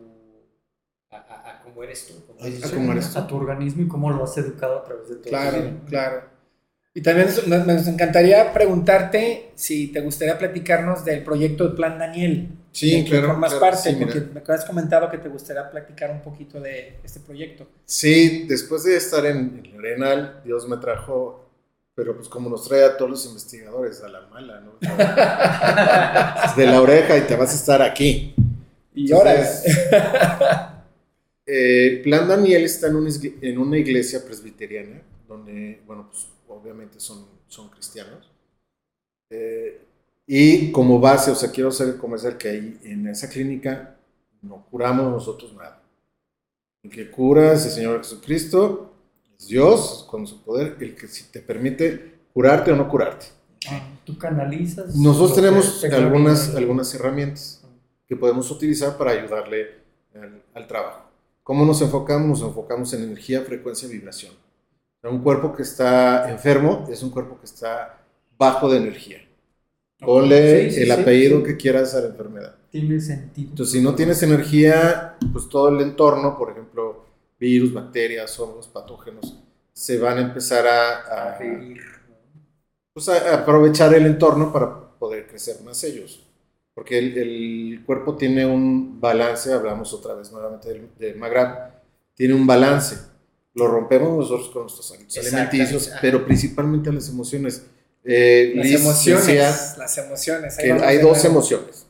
cómo 1.77 1.83
eres 1.83 2.07
tú. 2.07 2.13
como 2.25 2.39
Ay, 2.41 2.51
dices. 2.51 2.71
¿a 2.71 2.75
cómo 2.75 2.91
eres 2.91 3.13
tú? 3.13 3.19
A 3.19 3.27
tu 3.27 3.35
organismo 3.35 3.83
y 3.83 3.87
cómo 3.87 4.09
lo 4.09 4.23
has 4.23 4.35
educado 4.37 4.79
a 4.79 4.83
través 4.83 5.09
de 5.09 5.15
todo. 5.17 5.29
Claro, 5.29 5.71
claro. 5.87 6.23
Y 6.95 7.01
también 7.01 7.27
nos, 7.27 7.87
encantaría 7.87 8.51
preguntarte 8.51 9.51
si 9.53 9.87
te 9.89 10.01
gustaría 10.01 10.39
platicarnos 10.39 11.05
del 11.05 11.23
proyecto 11.23 11.67
de 11.69 11.75
Plan 11.75 11.99
Daniel. 11.99 12.49
Sí, 12.71 13.03
que 13.03 13.11
claro, 13.11 13.27
formas 13.27 13.51
claro, 13.51 13.65
parte, 13.65 13.89
sí, 13.89 13.95
mira. 13.95 14.07
porque 14.07 14.21
me 14.33 14.41
has 14.55 14.65
comentado 14.65 15.11
que 15.11 15.19
te 15.19 15.29
gustaría 15.29 15.69
platicar 15.69 16.09
un 16.09 16.21
poquito 16.21 16.59
de 16.59 16.99
este 17.03 17.19
proyecto. 17.19 17.67
Sí, 17.85 18.45
después 18.47 18.83
de 18.83 18.97
estar 18.97 19.23
en, 19.27 19.61
Arenal, 19.77 20.41
Dios 20.43 20.67
me 20.67 20.77
trajo, 20.77 21.47
pero 21.93 22.15
pues 22.15 22.27
como 22.29 22.49
nos 22.49 22.67
trae 22.67 22.83
a 22.83 22.97
todos 22.97 23.11
los 23.11 23.25
investigadores, 23.27 24.01
a 24.01 24.09
la 24.09 24.21
mala, 24.21 24.61
¿no? 24.61 24.71
De 26.55 26.65
la 26.65 26.81
oreja 26.81 27.15
y 27.15 27.21
te 27.21 27.35
vas 27.35 27.51
a 27.51 27.55
estar 27.55 27.83
aquí. 27.83 28.33
Y 28.95 29.07
eh, 31.47 32.01
Plan 32.03 32.27
Daniel 32.27 32.63
está 32.65 32.87
en 32.87 32.97
una, 32.97 33.09
en 33.41 33.57
una 33.57 33.77
iglesia 33.77 34.23
presbiteriana, 34.23 35.01
donde, 35.27 35.81
bueno, 35.87 36.07
pues 36.09 36.27
obviamente 36.47 36.99
son, 36.99 37.25
son 37.47 37.69
cristianos. 37.69 38.29
Eh, 39.29 39.81
y 40.25 40.71
como 40.73 40.99
base, 40.99 41.31
o 41.31 41.35
sea, 41.35 41.49
quiero 41.51 41.69
hacer 41.69 41.97
comercial 41.97 42.37
que 42.37 42.49
ahí 42.49 42.79
en 42.83 43.07
esa 43.07 43.29
clínica 43.29 43.97
no 44.41 44.65
curamos 44.69 45.09
nosotros 45.09 45.53
nada. 45.53 45.81
El 46.83 46.91
que 46.91 47.09
cura 47.09 47.53
es 47.53 47.65
el 47.65 47.71
Señor 47.71 47.97
Jesucristo, 47.99 48.93
es 49.39 49.47
Dios 49.47 50.05
con 50.09 50.27
su 50.27 50.43
poder, 50.43 50.75
el 50.81 50.95
que 50.95 51.07
si 51.07 51.31
te 51.31 51.39
permite 51.39 52.19
curarte 52.33 52.73
o 52.73 52.75
no 52.75 52.89
curarte. 52.89 53.27
Ah, 53.69 53.81
Tú 54.05 54.17
canalizas. 54.17 54.95
Nosotros 54.95 55.35
tenemos 55.35 55.81
te 55.81 55.87
algunas, 55.87 56.55
algunas 56.55 56.93
herramientas 56.93 57.63
que 58.05 58.15
podemos 58.15 58.51
utilizar 58.51 58.97
para 58.97 59.11
ayudarle 59.11 59.75
al, 60.13 60.43
al 60.53 60.67
trabajo. 60.67 61.06
¿Cómo 61.47 61.65
nos 61.65 61.81
enfocamos? 61.81 62.41
Nos 62.41 62.49
enfocamos 62.49 62.91
en 62.93 63.03
energía, 63.03 63.41
frecuencia, 63.41 63.87
vibración. 63.87 64.33
Un 65.03 65.23
cuerpo 65.23 65.53
que 65.55 65.63
está 65.63 66.29
enfermo 66.29 66.85
es 66.91 67.03
un 67.03 67.11
cuerpo 67.11 67.39
que 67.39 67.45
está 67.45 67.99
bajo 68.37 68.69
de 68.69 68.77
energía. 68.79 69.19
Ponle 70.03 70.67
Sí, 70.67 70.71
sí, 70.71 70.83
el 70.83 70.91
sí, 70.91 71.01
apellido 71.01 71.43
que 71.43 71.57
quieras 71.57 71.95
a 71.95 72.01
la 72.01 72.07
enfermedad. 72.07 72.55
Tiene 72.69 72.99
sentido. 72.99 73.49
Entonces, 73.51 73.73
si 73.73 73.81
no 73.81 73.95
tienes 73.95 74.23
energía, 74.23 75.17
pues 75.33 75.49
todo 75.49 75.69
el 75.69 75.81
entorno, 75.81 76.37
por 76.37 76.51
ejemplo, 76.51 77.05
virus, 77.39 77.73
bacterias, 77.73 78.39
hongos, 78.39 78.67
patógenos, 78.67 79.39
se 79.73 79.99
van 79.99 80.17
a 80.19 80.21
empezar 80.21 80.67
a, 80.67 81.33
a, 81.35 81.39
pues 82.93 83.07
a 83.09 83.35
aprovechar 83.35 83.93
el 83.93 84.05
entorno 84.05 84.51
para 84.51 84.91
poder 84.97 85.27
crecer 85.27 85.61
más 85.63 85.83
ellos. 85.83 86.26
Porque 86.77 86.99
el, 86.99 87.17
el 87.17 87.83
cuerpo 87.87 88.15
tiene 88.15 88.45
un 88.45 89.01
balance, 89.01 89.51
hablamos 89.51 89.91
otra 89.95 90.13
vez 90.13 90.31
nuevamente 90.31 90.69
del, 90.69 90.87
del 90.99 91.15
Magrab, 91.15 91.71
tiene 92.13 92.35
un 92.35 92.45
balance. 92.45 92.97
Lo 93.55 93.67
rompemos 93.67 94.15
nosotros 94.15 94.49
con 94.49 94.61
nuestros 94.61 94.91
hábitos 94.91 95.17
alimenticios, 95.17 95.91
pero 95.99 96.23
principalmente 96.23 96.93
las 96.93 97.09
emociones. 97.09 97.65
Eh, 98.03 98.53
Las 98.55 98.65
Liz 98.67 98.79
emociones. 98.79 99.25
decía 99.25 99.47
las 99.79 99.97
emociones. 99.97 100.55
que 100.55 100.71
hay 100.71 100.99
dos 100.99 101.25
emociones. 101.25 101.87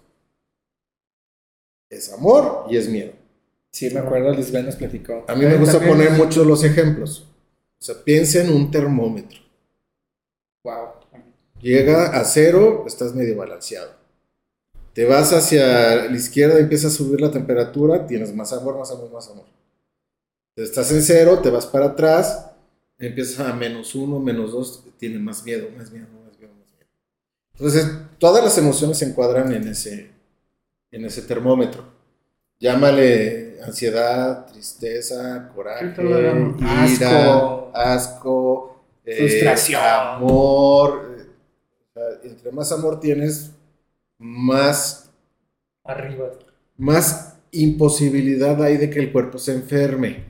Es 1.90 2.14
amor 2.14 2.68
y 2.70 2.78
es 2.78 2.88
miedo. 2.88 3.12
Sí, 3.74 3.90
me 3.90 4.00
acuerdo, 4.00 4.32
Lisbeth 4.32 4.64
nos 4.64 4.78
platicó. 4.78 5.26
A 5.28 5.36
mí 5.36 5.44
me 5.46 5.58
gusta 5.58 5.82
poner 5.82 6.12
muchos 6.12 6.48
los 6.48 6.64
ejemplos. 6.64 7.28
O 7.78 7.84
sea, 7.84 7.96
piensa 8.06 8.40
en 8.40 8.52
un 8.54 8.72
termómetro. 8.72 9.42
Wow. 10.64 10.92
Llega 11.60 12.18
a 12.18 12.24
cero, 12.24 12.86
estás 12.88 13.14
medio 13.14 13.36
balanceado. 13.36 13.97
Te 14.98 15.06
vas 15.06 15.32
hacia 15.32 16.08
la 16.10 16.18
izquierda, 16.18 16.58
empieza 16.58 16.88
a 16.88 16.90
subir 16.90 17.22
la 17.22 17.30
temperatura, 17.30 18.08
tienes 18.08 18.34
más 18.34 18.52
amor, 18.52 18.80
más 18.80 18.90
amor, 18.90 19.12
más 19.14 19.30
amor. 19.30 19.46
Estás 20.56 20.92
en 20.92 21.04
cero, 21.04 21.38
te 21.38 21.52
vas 21.52 21.68
para 21.68 21.86
atrás, 21.86 22.48
empiezas 22.98 23.48
a 23.48 23.54
menos 23.54 23.94
uno, 23.94 24.20
menos 24.20 24.54
dos, 24.54 24.84
tienes 24.98 25.22
más 25.22 25.44
miedo, 25.44 25.68
más 25.78 25.92
miedo, 25.92 26.08
más 26.08 26.36
miedo, 26.40 26.52
más 26.56 26.74
miedo. 26.74 26.90
Entonces, 27.54 27.88
todas 28.18 28.44
las 28.44 28.58
emociones 28.58 28.98
se 28.98 29.06
encuadran 29.06 29.54
en 29.54 29.68
ese, 29.68 30.10
en 30.90 31.06
ese 31.06 31.22
termómetro. 31.22 31.84
Llámale 32.60 33.62
ansiedad, 33.62 34.48
tristeza, 34.48 35.52
coraje, 35.54 35.94
ira, 36.02 36.84
Asco. 36.84 37.72
asco, 37.76 38.84
eh, 39.06 39.16
Frustración. 39.16 39.80
amor. 39.84 41.18
eh, 41.96 42.20
entre 42.24 42.52
más 42.52 42.72
amor 42.72 43.00
tienes, 43.00 43.52
más, 44.20 45.12
Arriba. 45.84 46.32
más 46.78 47.36
imposibilidad 47.52 48.62
hay 48.62 48.78
de 48.78 48.90
que 48.90 49.00
el 49.00 49.12
cuerpo 49.12 49.38
se 49.38 49.54
enferme. 49.54 50.26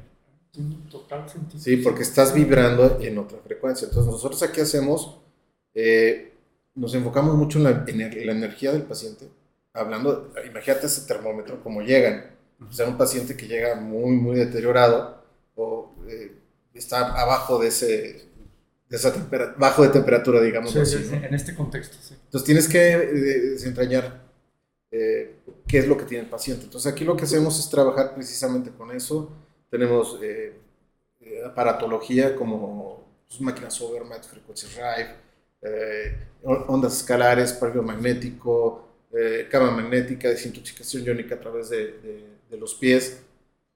Total 0.89 1.29
sentido. 1.29 1.59
Sí, 1.61 1.77
porque 1.77 2.01
estás 2.01 2.33
vibrando 2.33 2.99
en 3.01 3.17
otra 3.19 3.37
frecuencia. 3.39 3.87
Entonces, 3.87 4.11
nosotros 4.11 4.41
aquí 4.43 4.61
hacemos, 4.61 5.19
eh, 5.75 6.33
nos 6.73 6.93
enfocamos 6.95 7.35
mucho 7.35 7.59
en 7.59 7.63
la, 7.65 7.85
ener- 7.85 8.25
la 8.25 8.31
energía 8.31 8.71
del 8.71 8.83
paciente. 8.83 9.27
Hablando, 9.73 10.33
imagínate 10.49 10.87
ese 10.87 11.05
termómetro, 11.07 11.61
como 11.61 11.81
llegan. 11.81 12.31
O 12.67 12.71
sea, 12.73 12.87
un 12.87 12.97
paciente 12.97 13.37
que 13.37 13.47
llega 13.47 13.75
muy, 13.75 14.15
muy 14.15 14.35
deteriorado 14.35 15.21
o 15.55 15.91
eh, 16.07 16.31
está 16.73 17.13
abajo 17.21 17.59
de 17.59 17.67
ese, 17.67 18.25
esa 18.89 19.13
bajo 19.57 19.83
de 19.83 19.89
temperatura, 19.89 20.41
digamos 20.41 20.71
Sí, 20.71 20.79
así. 20.79 20.97
sí, 21.03 21.09
¿no? 21.15 21.25
en 21.25 21.33
este 21.33 21.53
contexto, 21.55 21.97
sí. 22.01 22.15
Entonces 22.25 22.45
tienes 22.45 22.67
que 22.67 22.93
eh, 22.93 23.07
desentrañar 23.53 24.21
eh, 24.91 25.35
qué 25.67 25.79
es 25.79 25.87
lo 25.87 25.97
que 25.97 26.05
tiene 26.05 26.23
el 26.23 26.29
paciente. 26.29 26.63
Entonces 26.65 26.91
aquí 26.91 27.03
lo 27.03 27.15
que 27.17 27.23
hacemos 27.25 27.59
es 27.59 27.69
trabajar 27.69 28.13
precisamente 28.15 28.71
con 28.71 28.91
eso. 28.91 29.31
Tenemos 29.69 30.17
eh, 30.21 30.53
eh, 31.21 31.41
aparatología 31.45 32.35
como 32.35 33.03
pues, 33.27 33.41
máquinas 33.41 33.79
Overmatch, 33.81 34.25
Frequency 34.27 34.67
Drive, 34.67 35.09
eh, 35.61 36.17
on- 36.43 36.63
ondas 36.69 36.95
escalares, 36.97 37.51
parque 37.53 37.79
magnético, 37.81 38.87
eh, 39.11 39.47
cama 39.51 39.71
magnética, 39.71 40.29
desintoxicación 40.29 41.03
iónica 41.03 41.35
a 41.35 41.39
través 41.39 41.69
de, 41.69 41.77
de- 41.99 42.27
de 42.49 42.57
los 42.57 42.75
pies. 42.75 43.21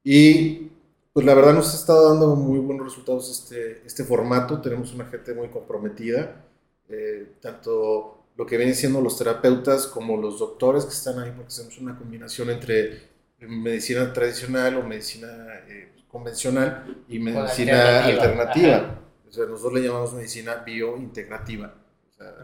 Y 0.04 0.70
pues 1.14 1.26
la 1.26 1.34
verdad 1.34 1.54
nos 1.54 1.74
ha 1.74 1.78
estado 1.78 2.10
dando 2.10 2.36
muy 2.36 2.60
buenos 2.60 2.86
resultados 2.86 3.30
este, 3.30 3.86
este 3.86 4.04
formato. 4.04 4.62
Tenemos 4.62 4.94
una 4.94 5.06
gente 5.06 5.34
muy 5.34 5.50
comprometida 5.50 6.46
eh, 6.92 7.36
tanto 7.42 8.26
lo 8.36 8.46
que 8.46 8.58
vienen 8.58 8.76
siendo 8.76 9.02
los 9.02 9.18
terapeutas 9.18 9.88
como 9.88 10.18
los 10.18 10.40
doctores 10.40 10.84
que 10.86 10.92
están 10.92 11.20
ahí, 11.20 11.32
porque 11.32 11.48
hacemos 11.48 11.78
una 11.78 11.98
combinación 11.98 12.50
entre 12.50 13.10
medicina 13.40 14.12
tradicional 14.12 14.78
o 14.78 14.84
medicina 14.84 15.28
eh, 15.68 15.94
convencional 16.08 17.04
y 17.08 17.20
medicina 17.20 18.06
alternativa. 18.06 18.76
alternativa. 18.76 19.02
O 19.28 19.32
sea, 19.32 19.46
nosotros 19.46 19.74
le 19.74 19.88
llamamos 19.88 20.14
medicina 20.14 20.56
biointegrativa. 20.56 21.74
O 22.10 22.14
sea, 22.14 22.36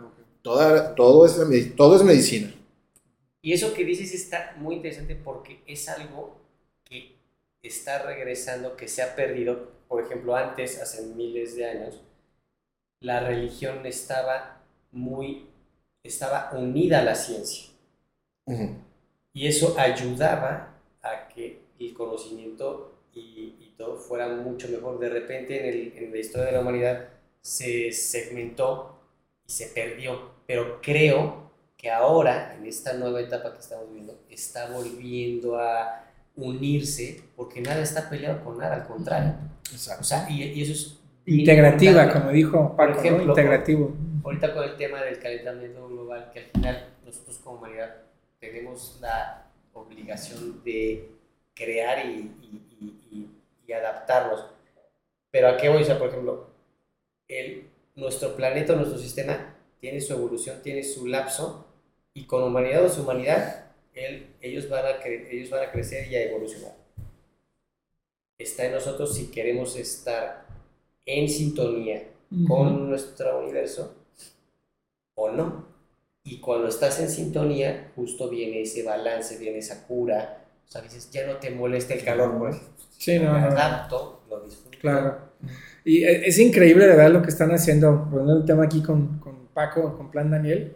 toda, 0.42 0.96
todo, 0.96 1.26
es 1.26 1.76
todo 1.76 1.96
es 1.98 2.04
medicina. 2.04 2.54
Y 3.42 3.54
eso 3.54 3.74
que 3.74 3.84
dices 3.84 4.14
está 4.14 4.56
muy 4.58 4.76
interesante 4.76 5.16
porque 5.16 5.62
es 5.68 5.90
algo 5.90 6.40
está 7.62 8.00
regresando, 8.04 8.76
que 8.78 8.88
se 8.88 9.02
ha 9.04 9.16
perdido. 9.16 9.72
Por 9.88 10.04
ejemplo, 10.04 10.36
antes, 10.36 10.82
hace 10.82 11.04
miles 11.04 11.56
de 11.56 11.70
años, 11.70 12.02
la 13.00 13.20
religión 13.22 13.86
estaba 13.88 14.62
muy, 14.92 15.50
estaba 16.04 16.52
unida 16.54 17.00
a 17.00 17.04
la 17.04 17.16
ciencia. 17.16 17.70
Y 19.34 19.48
eso 19.48 19.76
ayudaba 19.78 20.74
a 21.02 21.28
que 21.28 21.62
el 21.80 21.94
conocimiento 21.94 22.94
y, 23.14 23.56
y 23.60 23.74
todo 23.78 23.98
fuera 23.98 24.28
mucho 24.30 24.68
mejor. 24.70 25.00
De 25.00 25.10
repente 25.10 25.60
en, 25.60 25.66
el- 25.94 25.98
en 26.06 26.12
la 26.12 26.18
historia 26.18 26.48
de 26.48 26.52
la 26.54 26.62
humanidad 26.62 27.10
se 27.42 27.92
segmentó 27.92 29.00
y 29.46 29.52
se 29.52 29.68
perdió. 29.68 30.32
Pero 30.48 30.82
creo 30.82 31.52
que 31.78 31.92
ahora, 31.92 32.56
en 32.56 32.66
esta 32.66 32.94
nueva 32.94 33.22
etapa 33.22 33.54
que 33.54 33.60
estamos 33.60 33.88
viviendo, 33.90 34.20
está 34.30 34.72
volviendo 34.72 35.58
a 35.60 36.04
unirse 36.38 37.22
porque 37.36 37.62
nada 37.62 37.82
está 37.82 38.10
peleado 38.10 38.44
con 38.44 38.58
nada, 38.58 38.76
al 38.76 38.88
contrario. 38.88 39.34
Exacto. 39.72 40.02
O 40.02 40.06
sea, 40.06 40.28
y, 40.30 40.44
y 40.44 40.62
eso 40.62 40.72
es... 40.74 41.00
Integrativa, 41.26 42.10
como 42.10 42.30
dijo 42.32 42.74
Paco, 42.78 42.94
¿no? 42.94 43.00
ejemplo, 43.00 43.24
Integrativo. 43.26 43.94
ahorita 44.24 44.54
con 44.54 44.64
el 44.64 44.78
tema 44.78 45.02
del 45.02 45.20
calentamiento 45.20 45.86
global, 45.90 46.30
que 46.32 46.40
al 46.40 46.46
final 46.46 46.94
nosotros 47.06 47.38
como 47.44 47.58
humanidad 47.58 47.96
tenemos 48.40 48.98
la 49.02 49.46
obligación 49.74 50.64
de 50.64 51.10
crear 51.54 52.06
y- 52.06 52.32
y- 53.12 53.28
y 53.68 53.74
adaptarnos. 53.74 54.46
Pero 55.32 55.50
a 55.50 55.58
qué 55.58 55.68
voy? 55.68 55.82
O 55.82 55.86
sea, 55.86 56.00
por 56.00 56.08
ejemplo, 56.08 56.48
el, 57.28 57.68
nuestro 57.96 58.36
planeta, 58.38 58.74
nuestro 58.76 58.98
sistema 58.98 59.54
tiene 59.82 60.00
su 60.00 60.14
evolución, 60.14 60.62
tiene 60.64 60.82
su 60.84 61.08
lapso, 61.08 61.66
y 62.14 62.26
con 62.26 62.42
humanidad 62.44 62.86
o 62.86 62.90
su 62.90 63.02
humanidad, 63.02 63.67
él- 63.98 64.28
ellos, 64.42 64.70
van 64.70 64.86
a 64.86 65.00
cre- 65.02 65.28
ellos 65.32 65.50
van 65.50 65.68
a 65.68 65.72
crecer 65.72 66.08
y 66.12 66.16
a 66.16 66.24
evolucionar. 66.24 66.74
Está 68.40 68.66
en 68.66 68.74
nosotros 68.74 69.16
si 69.16 69.28
queremos 69.32 69.76
estar 69.76 70.46
en 71.06 71.28
sintonía 71.28 72.04
con 72.48 72.90
nuestro 72.90 73.40
universo 73.40 73.96
o 75.16 75.32
no. 75.32 75.66
Y 76.24 76.40
cuando 76.40 76.68
estás 76.68 77.00
en 77.00 77.10
sintonía, 77.10 77.92
justo 77.96 78.30
viene 78.30 78.62
ese 78.62 78.84
balance, 78.84 79.38
viene 79.38 79.60
esa 79.60 79.88
cura. 79.88 80.44
O 80.68 80.70
sea, 80.70 80.82
dices, 80.82 81.10
ya 81.10 81.26
no 81.26 81.38
te 81.38 81.50
molesta 81.52 81.94
el 81.94 82.04
calor, 82.04 82.50
ejemplo. 82.50 82.74
Sí, 82.98 83.18
no, 83.18 83.32
no. 83.32 83.38
adapto, 83.48 84.22
lo 84.30 84.42
disfruto. 84.42 84.78
Claro. 84.80 85.18
Y 85.86 86.04
e- 86.04 86.28
es 86.28 86.38
increíble 86.38 86.86
de 86.86 86.96
verdad 86.96 87.12
lo 87.12 87.22
que 87.22 87.30
están 87.30 87.52
haciendo. 87.52 88.08
Poniendo 88.12 88.38
el 88.38 88.46
tema 88.46 88.66
aquí 88.66 88.84
con, 88.84 89.20
con 89.20 89.48
Paco, 89.54 89.96
con 89.98 90.12
Plan 90.12 90.30
Daniel. 90.30 90.76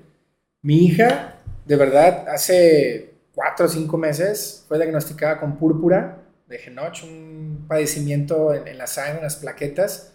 Mi 0.61 0.85
hija, 0.85 1.35
de 1.65 1.75
verdad, 1.75 2.29
hace 2.29 3.10
cuatro 3.33 3.65
o 3.65 3.69
cinco 3.69 3.97
meses 3.97 4.65
fue 4.67 4.77
diagnosticada 4.77 5.39
con 5.39 5.57
púrpura 5.57 6.23
de 6.47 6.57
Genoch, 6.57 7.03
un 7.03 7.65
padecimiento 7.67 8.53
en, 8.53 8.67
en 8.67 8.77
la 8.77 8.87
sangre, 8.87 9.17
en 9.17 9.23
las 9.23 9.37
plaquetas, 9.37 10.13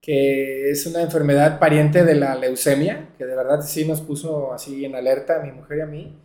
que 0.00 0.70
es 0.70 0.86
una 0.86 1.02
enfermedad 1.02 1.58
pariente 1.58 2.04
de 2.04 2.14
la 2.14 2.34
leucemia, 2.34 3.10
que 3.18 3.24
de 3.24 3.36
verdad 3.36 3.62
sí 3.62 3.84
nos 3.84 4.00
puso 4.00 4.52
así 4.52 4.84
en 4.84 4.94
alerta 4.94 5.36
a 5.36 5.42
mi 5.42 5.52
mujer 5.52 5.78
y 5.78 5.80
a 5.82 5.86
mí. 5.86 6.18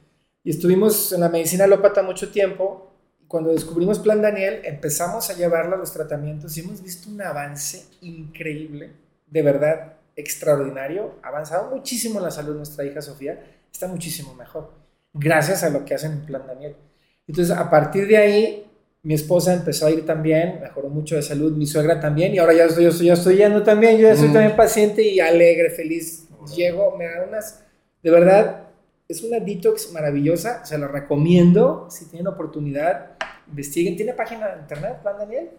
Y 0.44 0.52
estuvimos 0.52 1.12
en 1.14 1.22
la 1.22 1.30
medicina 1.30 1.66
alópata 1.66 2.02
mucho 2.04 2.32
tiempo 2.32 2.88
cuando 3.28 3.52
descubrimos 3.52 4.00
Plan 4.00 4.22
Daniel, 4.22 4.62
empezamos 4.64 5.30
a 5.30 5.34
llevarlo 5.34 5.76
a 5.76 5.78
los 5.78 5.92
tratamientos 5.92 6.58
y 6.58 6.62
hemos 6.62 6.82
visto 6.82 7.10
un 7.10 7.22
avance 7.22 7.86
increíble, 8.00 8.94
de 9.26 9.42
verdad 9.42 9.98
extraordinario. 10.16 11.16
Ha 11.24 11.28
avanzado 11.28 11.76
muchísimo 11.76 12.22
la 12.22 12.32
salud 12.32 12.56
nuestra 12.56 12.86
hija 12.86 13.02
Sofía, 13.02 13.44
está 13.72 13.88
muchísimo 13.88 14.34
mejor, 14.34 14.72
gracias 15.14 15.64
a 15.64 15.70
lo 15.70 15.86
que 15.86 15.94
hacen 15.96 16.12
en 16.14 16.26
Plan 16.26 16.44
Daniel. 16.48 16.76
Entonces, 17.28 17.56
a 17.56 17.70
partir 17.70 18.08
de 18.08 18.18
ahí, 18.18 18.64
mi 19.04 19.14
esposa 19.14 19.54
empezó 19.54 19.86
a 19.88 19.92
ir 19.92 20.06
también, 20.06 20.60
mejoró 20.62 20.90
mucho 20.90 21.16
de 21.16 21.22
salud, 21.22 21.52
mi 21.56 21.66
suegra 21.66 22.00
también, 22.00 22.34
y 22.34 22.40
ahora 22.40 22.54
ya 22.54 22.66
estoy, 22.66 22.84
yo 22.86 22.90
estoy, 22.90 23.08
ya 23.08 23.14
estoy 23.14 23.38
yendo 23.38 23.64
también, 23.64 23.98
yo 23.98 24.08
ya 24.08 24.16
soy 24.16 24.30
Mm. 24.30 24.34
también 24.34 24.56
paciente 24.56 25.02
y 25.02 25.20
alegre, 25.20 25.70
feliz. 25.70 26.28
Llego, 26.56 26.96
me 26.98 27.06
da 27.06 27.26
unas, 27.28 27.64
de 28.02 28.10
verdad, 28.12 28.64
es 29.08 29.22
una 29.24 29.40
detox 29.40 29.92
maravillosa, 29.92 30.66
se 30.66 30.78
lo 30.78 30.88
recomiendo. 30.88 31.88
Si 31.90 32.06
tienen 32.10 32.28
oportunidad, 32.28 33.12
investiguen. 33.50 33.96
¿Tiene 33.98 34.14
página 34.14 34.48
de 34.48 34.62
internet, 34.62 34.98
Plan 35.02 35.16
Daniel? 35.18 35.50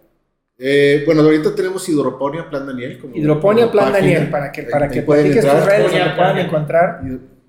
Eh, 0.58 1.02
bueno, 1.06 1.22
ahorita 1.22 1.54
tenemos 1.54 1.88
Hidroponía 1.88 2.48
Plan 2.50 2.66
Daniel. 2.66 2.98
como- 2.98 3.14
Hidroponía 3.16 3.64
como 3.64 3.72
Plan 3.72 3.92
página. 3.92 4.08
Daniel, 4.12 4.30
para 4.30 4.50
que, 4.52 4.62
para 4.64 4.88
que 4.88 5.02
pueden 5.02 5.26
platiques 5.32 5.50
tus 5.54 5.64
redes 5.64 5.90
puedan 6.16 6.38
encontrar. 6.38 7.00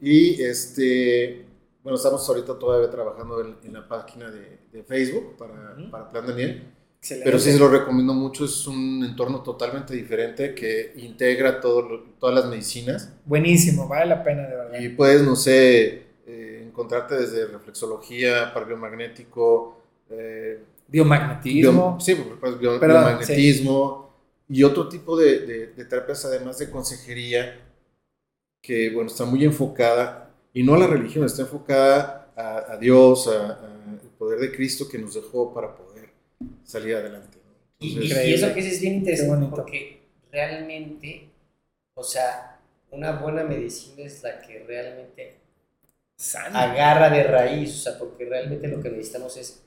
Y, 0.01 0.09
y, 0.09 0.43
este, 0.43 1.45
bueno, 1.83 1.95
estamos 1.97 2.27
ahorita 2.27 2.57
todavía 2.59 2.89
trabajando 2.89 3.41
en, 3.41 3.55
en 3.63 3.73
la 3.73 3.87
página 3.87 4.29
de, 4.29 4.59
de 4.71 4.83
Facebook 4.83 5.37
para, 5.37 5.75
para 5.91 6.09
Plan 6.11 6.27
Daniel. 6.27 6.63
Excelente. 6.99 7.25
Pero 7.25 7.39
sí 7.39 7.51
se 7.53 7.59
lo 7.59 7.69
recomiendo 7.69 8.13
mucho, 8.13 8.43
es 8.43 8.67
un 8.67 9.05
entorno 9.05 9.41
totalmente 9.41 9.93
diferente 9.95 10.53
que 10.53 10.91
integra 10.97 11.61
todo 11.61 12.03
todas 12.19 12.35
las 12.35 12.45
medicinas 12.47 13.13
Buenísimo, 13.25 13.87
vale 13.87 14.07
la 14.07 14.21
pena, 14.21 14.41
de 14.47 14.55
verdad. 14.55 14.79
y 14.81 14.89
puedes, 14.89 15.21
no 15.21 15.37
sé, 15.37 16.03
eh, 16.27 16.63
encontrarte 16.67 17.15
desde 17.15 17.45
reflexología, 17.47 18.53
par 18.53 18.67
biomagnético, 18.67 19.81
eh, 20.09 20.61
Biomagnetismo. 20.89 21.97
bio- 21.97 21.99
sí, 22.01 22.13
bio- 22.15 22.79
Perdón, 22.79 22.79
biomagnetismo 23.05 24.09
y 24.49 24.63
otro 24.63 24.89
tipo 24.89 25.15
de, 25.15 25.39
de- 25.45 25.67
de 25.67 25.85
terapias 25.85 26.25
además 26.25 26.57
de 26.57 26.69
consejería 26.69 27.61
que, 28.61 28.89
bueno, 28.93 29.09
está 29.09 29.23
muy 29.25 29.45
enfocada, 29.45 30.28
y 30.53 30.63
no 30.63 30.75
a 30.75 30.79
la 30.79 30.87
religión, 30.87 31.25
está 31.25 31.43
enfocada 31.43 32.31
a, 32.35 32.73
a 32.73 32.77
Dios, 32.77 33.27
a- 33.27 33.53
a 33.53 33.75
el 34.01 34.09
poder 34.17 34.39
de 34.39 34.51
Cristo 34.55 34.87
que 34.89 34.97
nos 34.97 35.13
dejó 35.13 35.53
para 35.53 35.75
poder 35.75 36.09
salir 36.63 36.95
adelante. 36.95 37.37
¿no? 37.37 37.53
Y, 37.79 37.93
Entonces, 37.93 38.25
y- 38.25 38.29
y 38.29 38.33
eso 38.33 38.53
que 38.53 38.59
es 38.59 38.81
bien 38.81 38.95
interesante 38.95 39.47
porque 39.49 40.01
realmente, 40.31 41.29
o 41.95 42.03
sea, 42.03 42.59
una 42.91 43.13
buena 43.13 43.43
medicina 43.43 44.03
es 44.03 44.23
la 44.23 44.39
que 44.41 44.63
realmente 44.63 45.35
Sano. 46.17 46.57
agarra 46.57 47.09
de 47.09 47.23
raíz, 47.23 47.71
o 47.75 47.77
sea, 47.83 47.99
porque 47.99 48.25
realmente 48.25 48.67
lo 48.67 48.81
que 48.81 48.89
necesitamos 48.89 49.37
es 49.37 49.63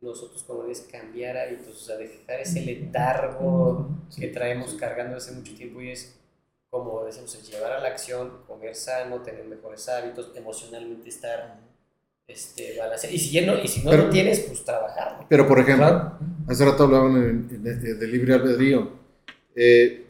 nosotros 0.00 0.42
como 0.42 0.64
es 0.66 0.80
cambiar 0.82 1.36
hábitos, 1.38 1.68
o 1.82 1.84
sea, 1.86 1.96
dejar 1.96 2.40
ese 2.40 2.60
letargo 2.60 3.88
que 4.18 4.28
traemos 4.28 4.74
cargando 4.74 5.16
hace 5.16 5.32
mucho 5.32 5.54
tiempo 5.54 5.80
y 5.80 5.92
es 5.92 6.14
como 6.82 7.04
decimos, 7.04 7.32
es 7.36 7.48
llevar 7.48 7.70
a 7.70 7.78
la 7.78 7.88
acción, 7.88 8.38
comer 8.48 8.74
sano, 8.74 9.22
tener 9.22 9.44
mejores 9.44 9.88
hábitos, 9.88 10.32
emocionalmente 10.34 11.08
estar 11.08 11.60
este, 12.26 12.76
balanceado. 12.76 13.14
Y 13.14 13.18
si, 13.20 13.30
ya 13.30 13.46
no, 13.46 13.62
y 13.62 13.68
si 13.68 13.84
no 13.84 13.90
Pero- 13.90 14.02
lo 14.04 14.10
tienes, 14.10 14.40
pues 14.40 14.64
trabajar. 14.64 15.24
Pero, 15.28 15.46
por 15.46 15.60
ejemplo, 15.60 15.86
Claro. 15.86 16.18
hace 16.48 16.64
rato 16.64 16.82
hablaban 16.82 17.16
en- 17.16 17.48
en- 17.48 17.62
de, 17.62 17.94
de 17.94 18.06
libre 18.08 18.34
albedrío. 18.34 18.90
Eh, 19.54 20.04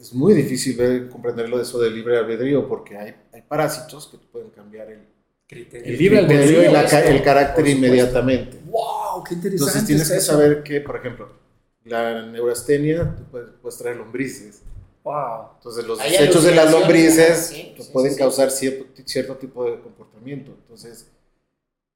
es 0.00 0.12
muy 0.12 0.34
difícil 0.34 0.76
ver, 0.76 1.08
comprender 1.08 1.48
lo 1.48 1.56
de 1.58 1.62
eso 1.62 1.78
del 1.78 1.94
libre 1.94 2.18
albedrío 2.18 2.66
porque 2.66 2.96
hay, 2.96 3.14
hay 3.32 3.42
parásitos 3.42 4.08
que 4.08 4.18
te 4.18 4.26
pueden 4.26 4.50
cambiar 4.50 4.90
el, 4.90 5.06
Criterio. 5.46 5.86
El 5.86 5.98
libre 5.98 6.18
albedrío, 6.18 6.62
y 6.68 6.72
la 6.72 6.82
el 6.82 7.22
carácter 7.22 7.66
inmediatamente. 7.68 8.58
¡Wow! 8.66 9.22
¡Qué 9.24 9.34
interesante! 9.34 9.48
Entonces 9.50 9.86
tienes 9.86 10.02
es 10.06 10.10
que 10.10 10.18
eso. 10.18 10.32
saber 10.32 10.62
que, 10.64 10.80
por 10.82 10.96
ejemplo, 10.96 11.30
la 11.84 12.26
neurastenia 12.26 13.14
tú 13.16 13.22
puedes, 13.30 13.50
puedes 13.62 13.78
traer 13.78 13.96
lombrices. 13.96 14.62
¡Wow! 15.08 15.50
Entonces 15.56 15.84
los 15.86 16.00
Hay 16.00 16.10
desechos 16.12 16.44
de 16.44 16.54
las 16.54 16.70
lombrices 16.70 17.46
sí, 17.46 17.74
sí, 17.78 17.90
pueden 17.92 18.10
sí, 18.10 18.16
sí. 18.16 18.22
causar 18.22 18.50
cierto, 18.50 18.84
cierto 19.06 19.36
tipo 19.36 19.64
de 19.64 19.80
comportamiento. 19.80 20.52
Entonces 20.62 21.10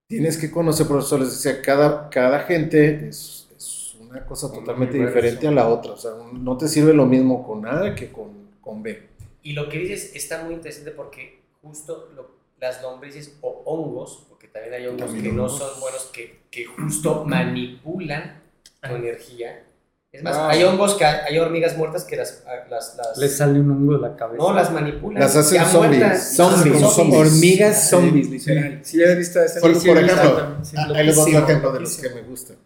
tienes 0.09 0.38
que 0.38 0.50
conocer, 0.50 0.87
por 0.87 1.00
eso 1.00 1.19
les 1.19 1.31
decía, 1.31 1.61
cada, 1.62 2.09
cada 2.11 2.40
gente 2.40 3.09
es, 3.09 3.49
es 3.57 3.95
una 4.00 4.25
cosa 4.26 4.47
Un 4.49 4.54
totalmente 4.54 4.97
universo. 4.97 5.14
diferente 5.21 5.49
a 5.49 5.50
la 5.50 5.69
otra. 5.69 5.92
O 5.92 5.97
sea, 5.97 6.12
no 6.33 6.57
te 6.57 6.69
sirve 6.69 6.92
lo 6.95 7.07
mismo 7.07 7.47
con 7.47 7.66
A 7.66 7.95
que 7.95 8.11
con, 8.11 8.31
con 8.61 8.83
B. 8.83 9.09
Y 9.42 9.52
lo 9.52 9.69
que 9.69 9.78
dices 9.78 10.14
está 10.14 10.45
muy 10.45 10.54
interesante 10.54 10.90
porque 10.92 11.40
justo 11.62 12.09
lo- 12.14 12.31
las 12.61 12.81
lombrices 12.81 13.37
o 13.40 13.62
hongos, 13.66 14.25
porque 14.28 14.47
también 14.49 14.75
hay 14.75 14.87
hongos 14.87 15.07
También 15.07 15.25
que 15.25 15.33
no 15.33 15.45
hongos. 15.47 15.59
son 15.59 15.81
buenos, 15.81 16.04
que, 16.07 16.42
que 16.50 16.64
justo 16.64 17.25
manipulan 17.25 18.40
tu 18.81 18.95
energía. 18.95 19.66
Es 20.12 20.23
más, 20.23 20.37
Wow. 20.37 20.47
hay 20.49 20.62
hongos 20.64 20.95
que 20.95 21.04
hay 21.07 21.38
hormigas 21.38 21.75
muertas 21.78 22.04
que 22.04 22.16
las... 22.16 22.45
las, 22.69 22.97
las 22.99 23.16
Le 23.16 23.28
sale 23.28 23.59
un 23.61 23.71
hongo 23.71 23.95
de 23.95 24.00
la 24.11 24.14
cabeza. 24.14 24.42
no, 24.45 24.52
las 24.52 24.71
manipulan. 24.71 25.23
Las 25.23 25.35
hacen 25.37 25.64
zombies. 25.64 26.37
Zombies, 26.37 26.81
Son 26.81 26.90
zombies. 26.90 27.19
hormigas 27.19 27.83
Sí. 27.83 27.88
zombies, 27.88 28.28
literal. 28.31 28.81
Sí, 28.85 28.99
ya 28.99 29.07
he 29.07 29.14
visto 29.14 29.40
ese. 29.42 29.61
Por, 29.61 29.75
sí, 29.75 29.88
por 29.88 29.97
ejemplo, 29.99 30.57
sí, 30.62 30.76
ah, 30.78 30.87
ahí 30.95 31.07
les 31.07 31.16
doy 31.16 31.35
un 31.35 31.42
ejemplo 31.42 31.73
de 31.73 31.81
los 31.81 31.97
que 31.97 32.11
me 32.11 32.21
gustan. 32.23 32.57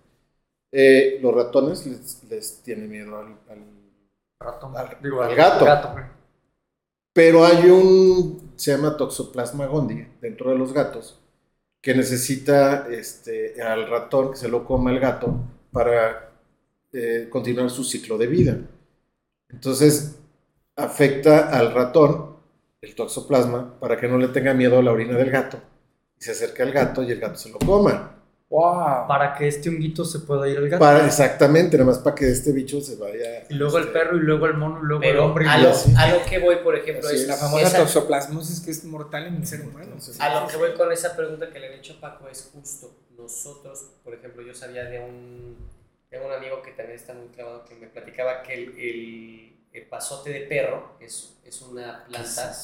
Eh, 0.72 1.20
los 1.22 1.32
ratones 1.34 1.86
les, 1.86 2.22
les 2.28 2.62
tienen 2.62 2.90
miedo 2.90 3.16
al- 3.16 3.38
al 3.48 3.62
Ratón. 4.40 4.76
Al- 4.76 4.98
Digo, 5.00 5.22
al 5.22 5.34
gato. 5.36 5.64
güey. 5.92 6.04
Pero 7.14 7.46
hay 7.46 7.70
un, 7.70 8.52
se 8.56 8.72
llama 8.72 8.96
Toxoplasma 8.96 9.66
gondii 9.66 10.06
dentro 10.20 10.50
de 10.50 10.58
los 10.58 10.72
gatos, 10.72 11.18
que 11.80 11.94
necesita 11.94 12.88
este, 12.90 13.62
al 13.62 13.88
ratón 13.88 14.32
que 14.32 14.36
se 14.36 14.48
lo 14.48 14.64
coma 14.66 14.90
el 14.90 14.98
gato 15.00 15.34
para 15.72 16.25
eh, 16.92 17.28
continuar 17.30 17.70
su 17.70 17.84
ciclo 17.84 18.16
de 18.18 18.26
vida. 18.26 18.58
Entonces, 19.48 20.16
afecta 20.76 21.48
al 21.56 21.72
ratón 21.72 22.36
el 22.80 22.94
toxoplasma 22.94 23.78
para 23.80 23.96
que 23.96 24.08
no 24.08 24.18
le 24.18 24.28
tenga 24.28 24.54
miedo 24.54 24.78
a 24.78 24.82
la 24.82 24.92
orina 24.92 25.16
del 25.16 25.30
gato. 25.30 25.58
Y 26.18 26.24
se 26.24 26.32
acerque 26.32 26.62
al 26.62 26.72
gato 26.72 27.02
y 27.02 27.10
el 27.12 27.20
gato 27.20 27.36
se 27.36 27.50
lo 27.50 27.58
coma. 27.58 28.12
¡Wow! 28.48 29.08
Para 29.08 29.34
que 29.34 29.48
este 29.48 29.68
honguito 29.68 30.04
se 30.04 30.20
pueda 30.20 30.48
ir 30.48 30.56
al 30.58 30.68
gato. 30.68 30.78
Para, 30.80 31.04
exactamente, 31.04 31.76
nada 31.76 31.90
más 31.90 31.98
para 31.98 32.14
que 32.14 32.30
este 32.30 32.52
bicho 32.52 32.80
se 32.80 32.94
vaya. 32.94 33.44
Y 33.50 33.54
luego 33.54 33.78
el 33.78 33.86
este, 33.86 33.98
perro, 33.98 34.16
y 34.16 34.20
luego 34.20 34.46
el 34.46 34.54
mono, 34.54 34.78
y 34.82 34.86
luego 34.86 35.02
el 35.02 35.10
Pero 35.10 35.24
hombre. 35.26 35.46
y 35.46 35.48
a 35.48 35.58
lo, 35.58 35.70
así. 35.70 35.92
a 35.96 36.14
lo 36.16 36.24
que 36.24 36.38
voy, 36.38 36.56
por 36.62 36.76
ejemplo, 36.76 37.08
es 37.10 37.22
es. 37.22 37.26
La 37.28 37.34
famosa 37.36 37.66
esa- 37.66 37.78
toxoplasmosis 37.78 38.60
que 38.60 38.70
es 38.70 38.84
mortal 38.84 39.26
en 39.26 39.36
el 39.36 39.46
ser 39.46 39.62
humano. 39.62 39.84
Entonces, 39.86 40.20
A 40.20 40.40
lo 40.42 40.46
que 40.46 40.56
voy 40.58 40.74
con 40.74 40.92
esa 40.92 41.16
pregunta 41.16 41.50
que 41.50 41.58
le 41.58 41.66
he 41.74 41.76
hecho 41.78 41.94
a 41.94 42.00
Paco 42.00 42.28
es 42.28 42.48
justo, 42.54 42.94
nosotros, 43.18 43.84
por 44.04 44.14
ejemplo, 44.14 44.42
yo 44.42 44.54
sabía 44.54 44.84
de 44.84 45.00
un, 45.00 45.56
de 46.10 46.20
un 46.20 46.32
amigo 46.32 46.62
que 46.62 46.70
también 46.72 46.98
está 46.98 47.14
muy 47.14 47.28
clavado 47.28 47.64
que 47.64 47.74
me 47.74 47.88
platicaba 47.88 48.42
que 48.42 48.54
el, 48.54 48.78
el, 48.78 49.56
el 49.72 49.86
pasote 49.88 50.30
de 50.30 50.40
perro 50.40 50.96
es, 51.00 51.36
es 51.44 51.60
una 51.62 52.04
planta 52.06 52.54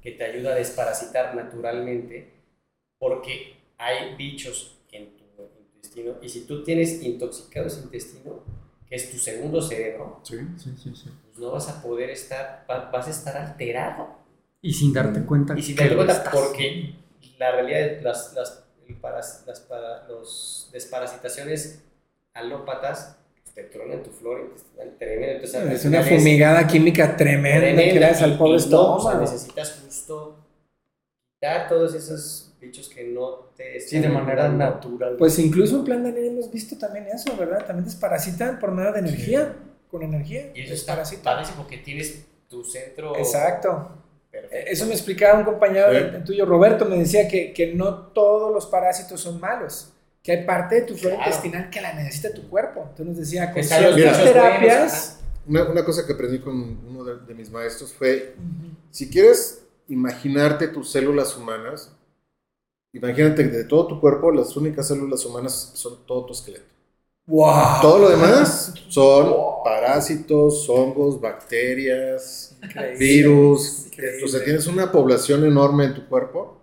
que 0.00 0.12
te 0.12 0.24
ayuda 0.24 0.52
a 0.52 0.54
desparasitar 0.56 1.34
naturalmente 1.34 2.32
porque 2.98 3.56
hay 3.78 4.14
bichos 4.16 4.78
en 4.92 5.16
tu 5.16 5.24
intestino 5.74 6.16
y 6.22 6.28
si 6.28 6.46
tú 6.46 6.62
tienes 6.62 7.02
intoxicado 7.02 7.66
ese 7.66 7.80
intestino, 7.80 8.40
que 8.88 8.96
es 8.96 9.10
tu 9.10 9.18
segundo 9.18 9.60
cerebro, 9.60 10.20
sí. 10.22 10.36
Sí, 10.58 10.70
sí, 10.76 10.90
pues 11.26 11.38
no 11.38 11.50
vas 11.50 11.68
a 11.68 11.82
poder 11.82 12.10
estar, 12.10 12.64
va- 12.70 12.90
vas 12.90 13.06
a 13.06 13.10
estar 13.10 13.36
alterado. 13.36 14.16
Y 14.60 14.72
sin 14.74 14.92
darte 14.92 15.24
cuenta. 15.24 15.58
Y 15.58 15.62
si 15.62 15.74
que 15.74 15.78
te 15.78 15.88
das 15.88 15.90
lo 15.92 15.96
cuenta, 15.96 16.16
estás. 16.18 16.34
porque 16.34 16.94
la 17.38 17.50
realidad 17.52 18.00
las, 18.02 18.32
las, 18.34 18.64
paras- 19.00 19.42
las 19.46 19.60
para- 19.60 20.06
los 20.06 20.68
desparasitaciones 20.72 21.82
alópatas 22.34 23.16
te 23.54 23.64
tronan 23.64 24.02
tu 24.02 24.10
flora 24.10 24.44
intestinal 24.44 24.96
tremendo. 24.98 25.34
Entonces, 25.44 25.72
Es 25.72 25.84
una 25.84 26.02
fumigada 26.02 26.66
química 26.66 27.16
tremenda, 27.16 27.60
tremenda 27.60 27.82
que 27.82 28.00
le 28.00 28.00
das 28.00 28.20
y- 28.20 28.24
al 28.24 28.38
pobre 28.38 28.52
y 28.62 28.68
no, 28.70 28.94
o 28.94 29.00
sea, 29.00 29.10
estómago. 29.10 29.20
necesitas 29.20 29.80
justo 29.84 30.36
quitar 31.34 31.68
todos 31.68 31.94
esos 31.94 32.54
bichos 32.60 32.88
que 32.88 33.04
no 33.04 33.50
te 33.56 33.78
Sí, 33.80 33.98
de 33.98 34.08
manera 34.08 34.44
ayudando. 34.44 34.64
natural. 34.64 35.16
Pues 35.18 35.38
incluso 35.38 35.76
en 35.80 35.84
plan 35.84 36.02
Daniel 36.02 36.28
hemos 36.28 36.50
visto 36.50 36.78
también 36.78 37.06
eso, 37.08 37.36
¿verdad? 37.36 37.66
También 37.66 37.84
desparasitan 37.84 38.58
por 38.58 38.70
medio 38.72 38.92
de 38.92 39.00
energía, 39.00 39.54
con 39.90 40.02
energía. 40.02 40.50
Y 40.54 40.62
eso 40.62 40.72
está 40.72 41.02
padrísimo 41.22 41.58
porque 41.64 41.76
tienes 41.78 42.24
tu 42.48 42.64
centro 42.64 43.14
Exacto. 43.18 43.90
perfecto. 44.30 44.56
Eh, 44.56 44.64
Eso 44.68 44.86
me 44.86 44.92
explicaba 44.94 45.38
un 45.38 45.44
compañero 45.44 45.88
Sí. 45.90 45.94
de 46.10 46.18
tuyo, 46.20 46.46
Roberto, 46.46 46.86
me 46.86 46.96
decía 46.96 47.28
que, 47.28 47.52
que 47.52 47.74
no 47.74 47.94
todos 48.12 48.50
los 48.54 48.64
parásitos 48.66 49.20
son 49.20 49.38
malos, 49.40 49.91
que 50.22 50.32
hay 50.32 50.44
parte 50.46 50.76
de 50.76 50.82
tu 50.82 50.94
flora 50.96 51.16
Claro. 51.16 51.30
intestinal 51.30 51.70
que 51.70 51.80
la 51.80 51.92
necesita 51.94 52.32
tu 52.32 52.48
cuerpo. 52.48 52.80
Entonces 52.82 53.06
nos 53.06 53.16
decía, 53.18 53.52
con 53.52 53.62
ciertas 53.64 54.22
terapias... 54.24 55.18
Una, 55.46 55.64
una 55.68 55.84
cosa 55.84 56.06
que 56.06 56.12
aprendí 56.12 56.38
con 56.38 56.54
uno 56.88 57.02
de, 57.04 57.26
de 57.26 57.34
mis 57.34 57.50
maestros 57.50 57.92
fue, 57.92 58.36
si 58.90 59.10
quieres 59.10 59.64
imaginarte 59.88 60.68
tus 60.68 60.90
células 60.92 61.36
humanas, 61.36 61.90
imagínate 62.92 63.50
que 63.50 63.56
de 63.56 63.64
todo 63.64 63.88
tu 63.88 64.00
cuerpo, 64.00 64.30
las 64.30 64.56
únicas 64.56 64.86
células 64.86 65.24
humanas 65.24 65.72
son 65.74 66.06
todo 66.06 66.26
tu 66.26 66.32
esqueleto. 66.32 66.66
¡Wow! 67.26 67.80
Todo 67.80 67.98
lo 67.98 68.10
demás 68.10 68.72
son 68.88 69.34
parásitos, 69.64 70.68
hongos, 70.68 71.20
bacterias, 71.20 72.56
Increíble. 72.62 72.98
virus. 72.98 73.86
Increíble. 73.86 74.24
O 74.24 74.28
sea, 74.28 74.44
tienes 74.44 74.66
una 74.68 74.92
población 74.92 75.44
enorme 75.44 75.84
en 75.86 75.94
tu 75.94 76.06
cuerpo. 76.08 76.61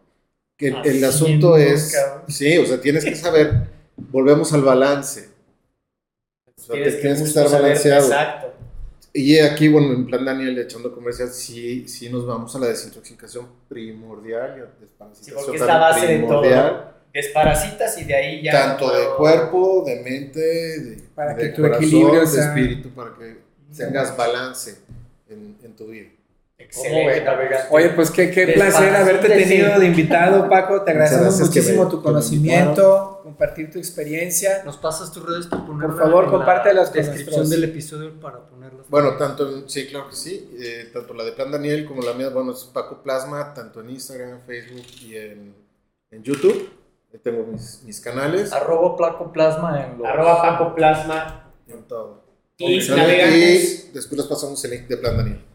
Que 0.59 0.67
el- 0.67 1.03
asunto 1.05 1.55
es, 1.57 1.93
cabrón. 1.93 2.23
sí, 2.27 2.57
o 2.57 2.65
sea, 2.65 2.79
tienes 2.81 3.03
que 3.05 3.15
saber, 3.15 3.69
volvemos 3.95 4.51
al 4.53 4.61
balance. 4.61 5.29
O 6.45 6.61
sea, 6.61 6.75
te- 6.75 6.91
tienes 6.91 7.19
que 7.21 7.27
estar 7.29 7.47
saber- 7.47 7.61
balanceado. 7.63 8.05
Exacto. 8.05 8.53
Y 9.13 9.39
aquí, 9.39 9.69
bueno, 9.69 9.93
en 9.93 10.05
plan 10.05 10.23
Daniel, 10.25 10.59
echando 10.59 10.93
comercial, 10.93 11.29
sí, 11.29 11.87
sí 11.87 12.09
nos 12.09 12.27
vamos 12.27 12.55
a 12.55 12.59
la 12.59 12.67
desintoxicación 12.67 13.47
primordial 13.67 14.55
y 14.59 14.61
a 14.61 15.15
Sí, 15.19 15.31
porque 15.33 15.55
es 15.57 15.63
la 15.63 15.77
base 15.79 16.05
de 16.05 16.19
todo. 16.19 16.27
primordial. 16.41 16.91
Desparasitas 17.13 17.97
y 17.97 18.03
de 18.03 18.13
ahí 18.15 18.43
ya. 18.43 18.51
Tanto 18.51 18.91
de 18.95 19.05
cuerpo, 19.17 19.83
de 19.85 19.95
mente, 20.01 20.39
de, 20.39 21.01
Para 21.15 21.33
de 21.33 21.41
que 21.41 21.49
tu 21.49 21.65
equilibrio 21.65 22.19
de 22.29 22.39
espíritu, 22.39 22.89
para 22.89 23.15
que 23.15 23.37
tengas 23.75 24.15
balance 24.15 24.75
en, 25.27 25.57
en 25.63 25.75
tu 25.75 25.87
vida. 25.87 26.09
Excelente. 26.59 27.25
Oye, 27.71 27.89
pues 27.91 28.11
qué, 28.11 28.29
qué 28.31 28.47
placer 28.49 28.93
haberte 28.95 29.29
tenido 29.29 29.79
de 29.79 29.85
invitado, 29.87 30.49
Paco. 30.49 30.81
Te 30.83 30.91
agradecemos 30.91 31.39
muchísimo 31.39 31.85
me- 31.85 31.89
tu 31.89 32.03
conocimiento, 32.03 33.21
compartir 33.23 33.71
tu 33.71 33.79
experiencia. 33.79 34.61
Nos 34.65 34.77
pasas 34.77 35.11
tus 35.11 35.25
redes 35.25 35.47
para 35.47 35.65
ponerlas 35.65 35.97
favor, 35.97 36.25
en 36.25 36.31
la 36.31 36.37
compártelas 36.37 36.89
con 36.89 36.97
descripción 37.01 37.49
del 37.49 37.63
episodio 37.63 38.19
para 38.19 38.39
ponerlas. 38.45 38.85
Bueno, 38.89 39.15
tanto, 39.17 39.49
en- 39.57 39.69
sí, 39.69 39.87
claro 39.87 40.09
que 40.09 40.15
sí, 40.15 40.55
eh, 40.61 40.89
tanto 40.93 41.13
la 41.13 41.23
de 41.23 41.31
Plan 41.31 41.49
Daniel 41.51 41.85
como 41.85 42.01
la 42.01 42.13
mía, 42.13 42.29
bueno, 42.29 42.51
es 42.51 42.65
Paco 42.65 43.01
Plasma, 43.01 43.53
tanto 43.53 43.79
en 43.79 43.89
Instagram, 43.91 44.41
Facebook 44.45 44.85
y 45.01 45.15
en, 45.15 45.55
en 46.11 46.23
YouTube. 46.23 46.69
Ahí 47.13 47.19
tengo 47.23 47.43
mis, 47.45 47.81
mis 47.85 47.99
canales. 48.01 48.51
Arroba 48.53 48.95
placo 48.95 49.31
plasma 49.31 49.83
en 49.83 49.97
los... 49.97 50.07
Arroba 50.07 50.41
Paco 50.43 50.75
Plasma 50.75 51.51
Con 51.71 51.87
todo. 51.87 52.23
Y 52.57 52.75
y 52.75 52.79
después 53.93 54.11
les 54.17 54.25
pasamos 54.27 54.63
el 54.65 54.71
link 54.71 54.87
de 54.87 54.97
Plan 54.97 55.17
Daniel. 55.17 55.45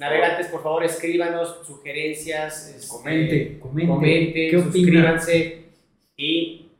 Navegantes, 0.00 0.46
por 0.46 0.62
favor, 0.62 0.82
escríbanos 0.82 1.58
sugerencias. 1.66 2.68
este, 2.74 2.88
Comente, 2.88 3.58
comente. 3.60 3.88
comenten, 3.92 4.50
¿Qué 4.50 4.56
opinan? 4.56 4.72
suscríbanse 4.72 5.64
y 6.16 6.70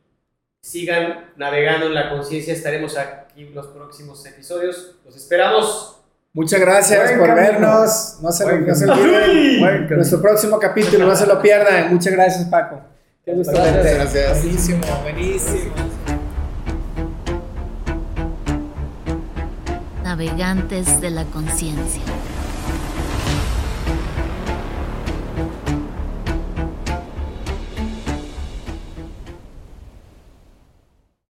sigan 0.63 1.27
navegando 1.37 1.87
en 1.87 1.95
la 1.95 2.09
conciencia. 2.11 2.53
Estaremos 2.55 2.97
aquí 2.97 3.43
en 3.43 3.55
los 3.55 3.67
próximos 3.69 4.25
episodios. 4.27 4.97
Los 5.05 5.15
esperamos. 5.17 5.99
Muchas 6.33 6.61
gracias 6.61 6.99
Buen 7.09 7.19
por 7.19 7.29
camino. 7.29 7.47
vernos. 7.53 8.19
No 8.23 8.33
se, 8.33 8.45
Buen 8.45 8.67
no 8.67 8.75
se 8.75 8.89
olviden. 8.91 9.89
Nuestro 9.91 10.23
próximo 10.23 10.59
capítulo, 10.59 11.07
no 11.07 11.15
se 11.15 11.27
lo 11.27 11.43
pierdan. 11.43 11.93
Muchas 11.93 12.13
gracias, 12.15 12.49
Paco. 12.49 12.81
Qué 13.25 13.33
gusto 13.35 13.53
Gracias, 13.53 13.75
verte. 13.75 13.95
gracias. 13.95 14.43
Buenísimo, 14.43 14.81
buenísimo. 15.03 15.75
Navegantes 20.05 21.01
de 21.01 21.11
la 21.11 21.25
conciencia. 21.27 22.03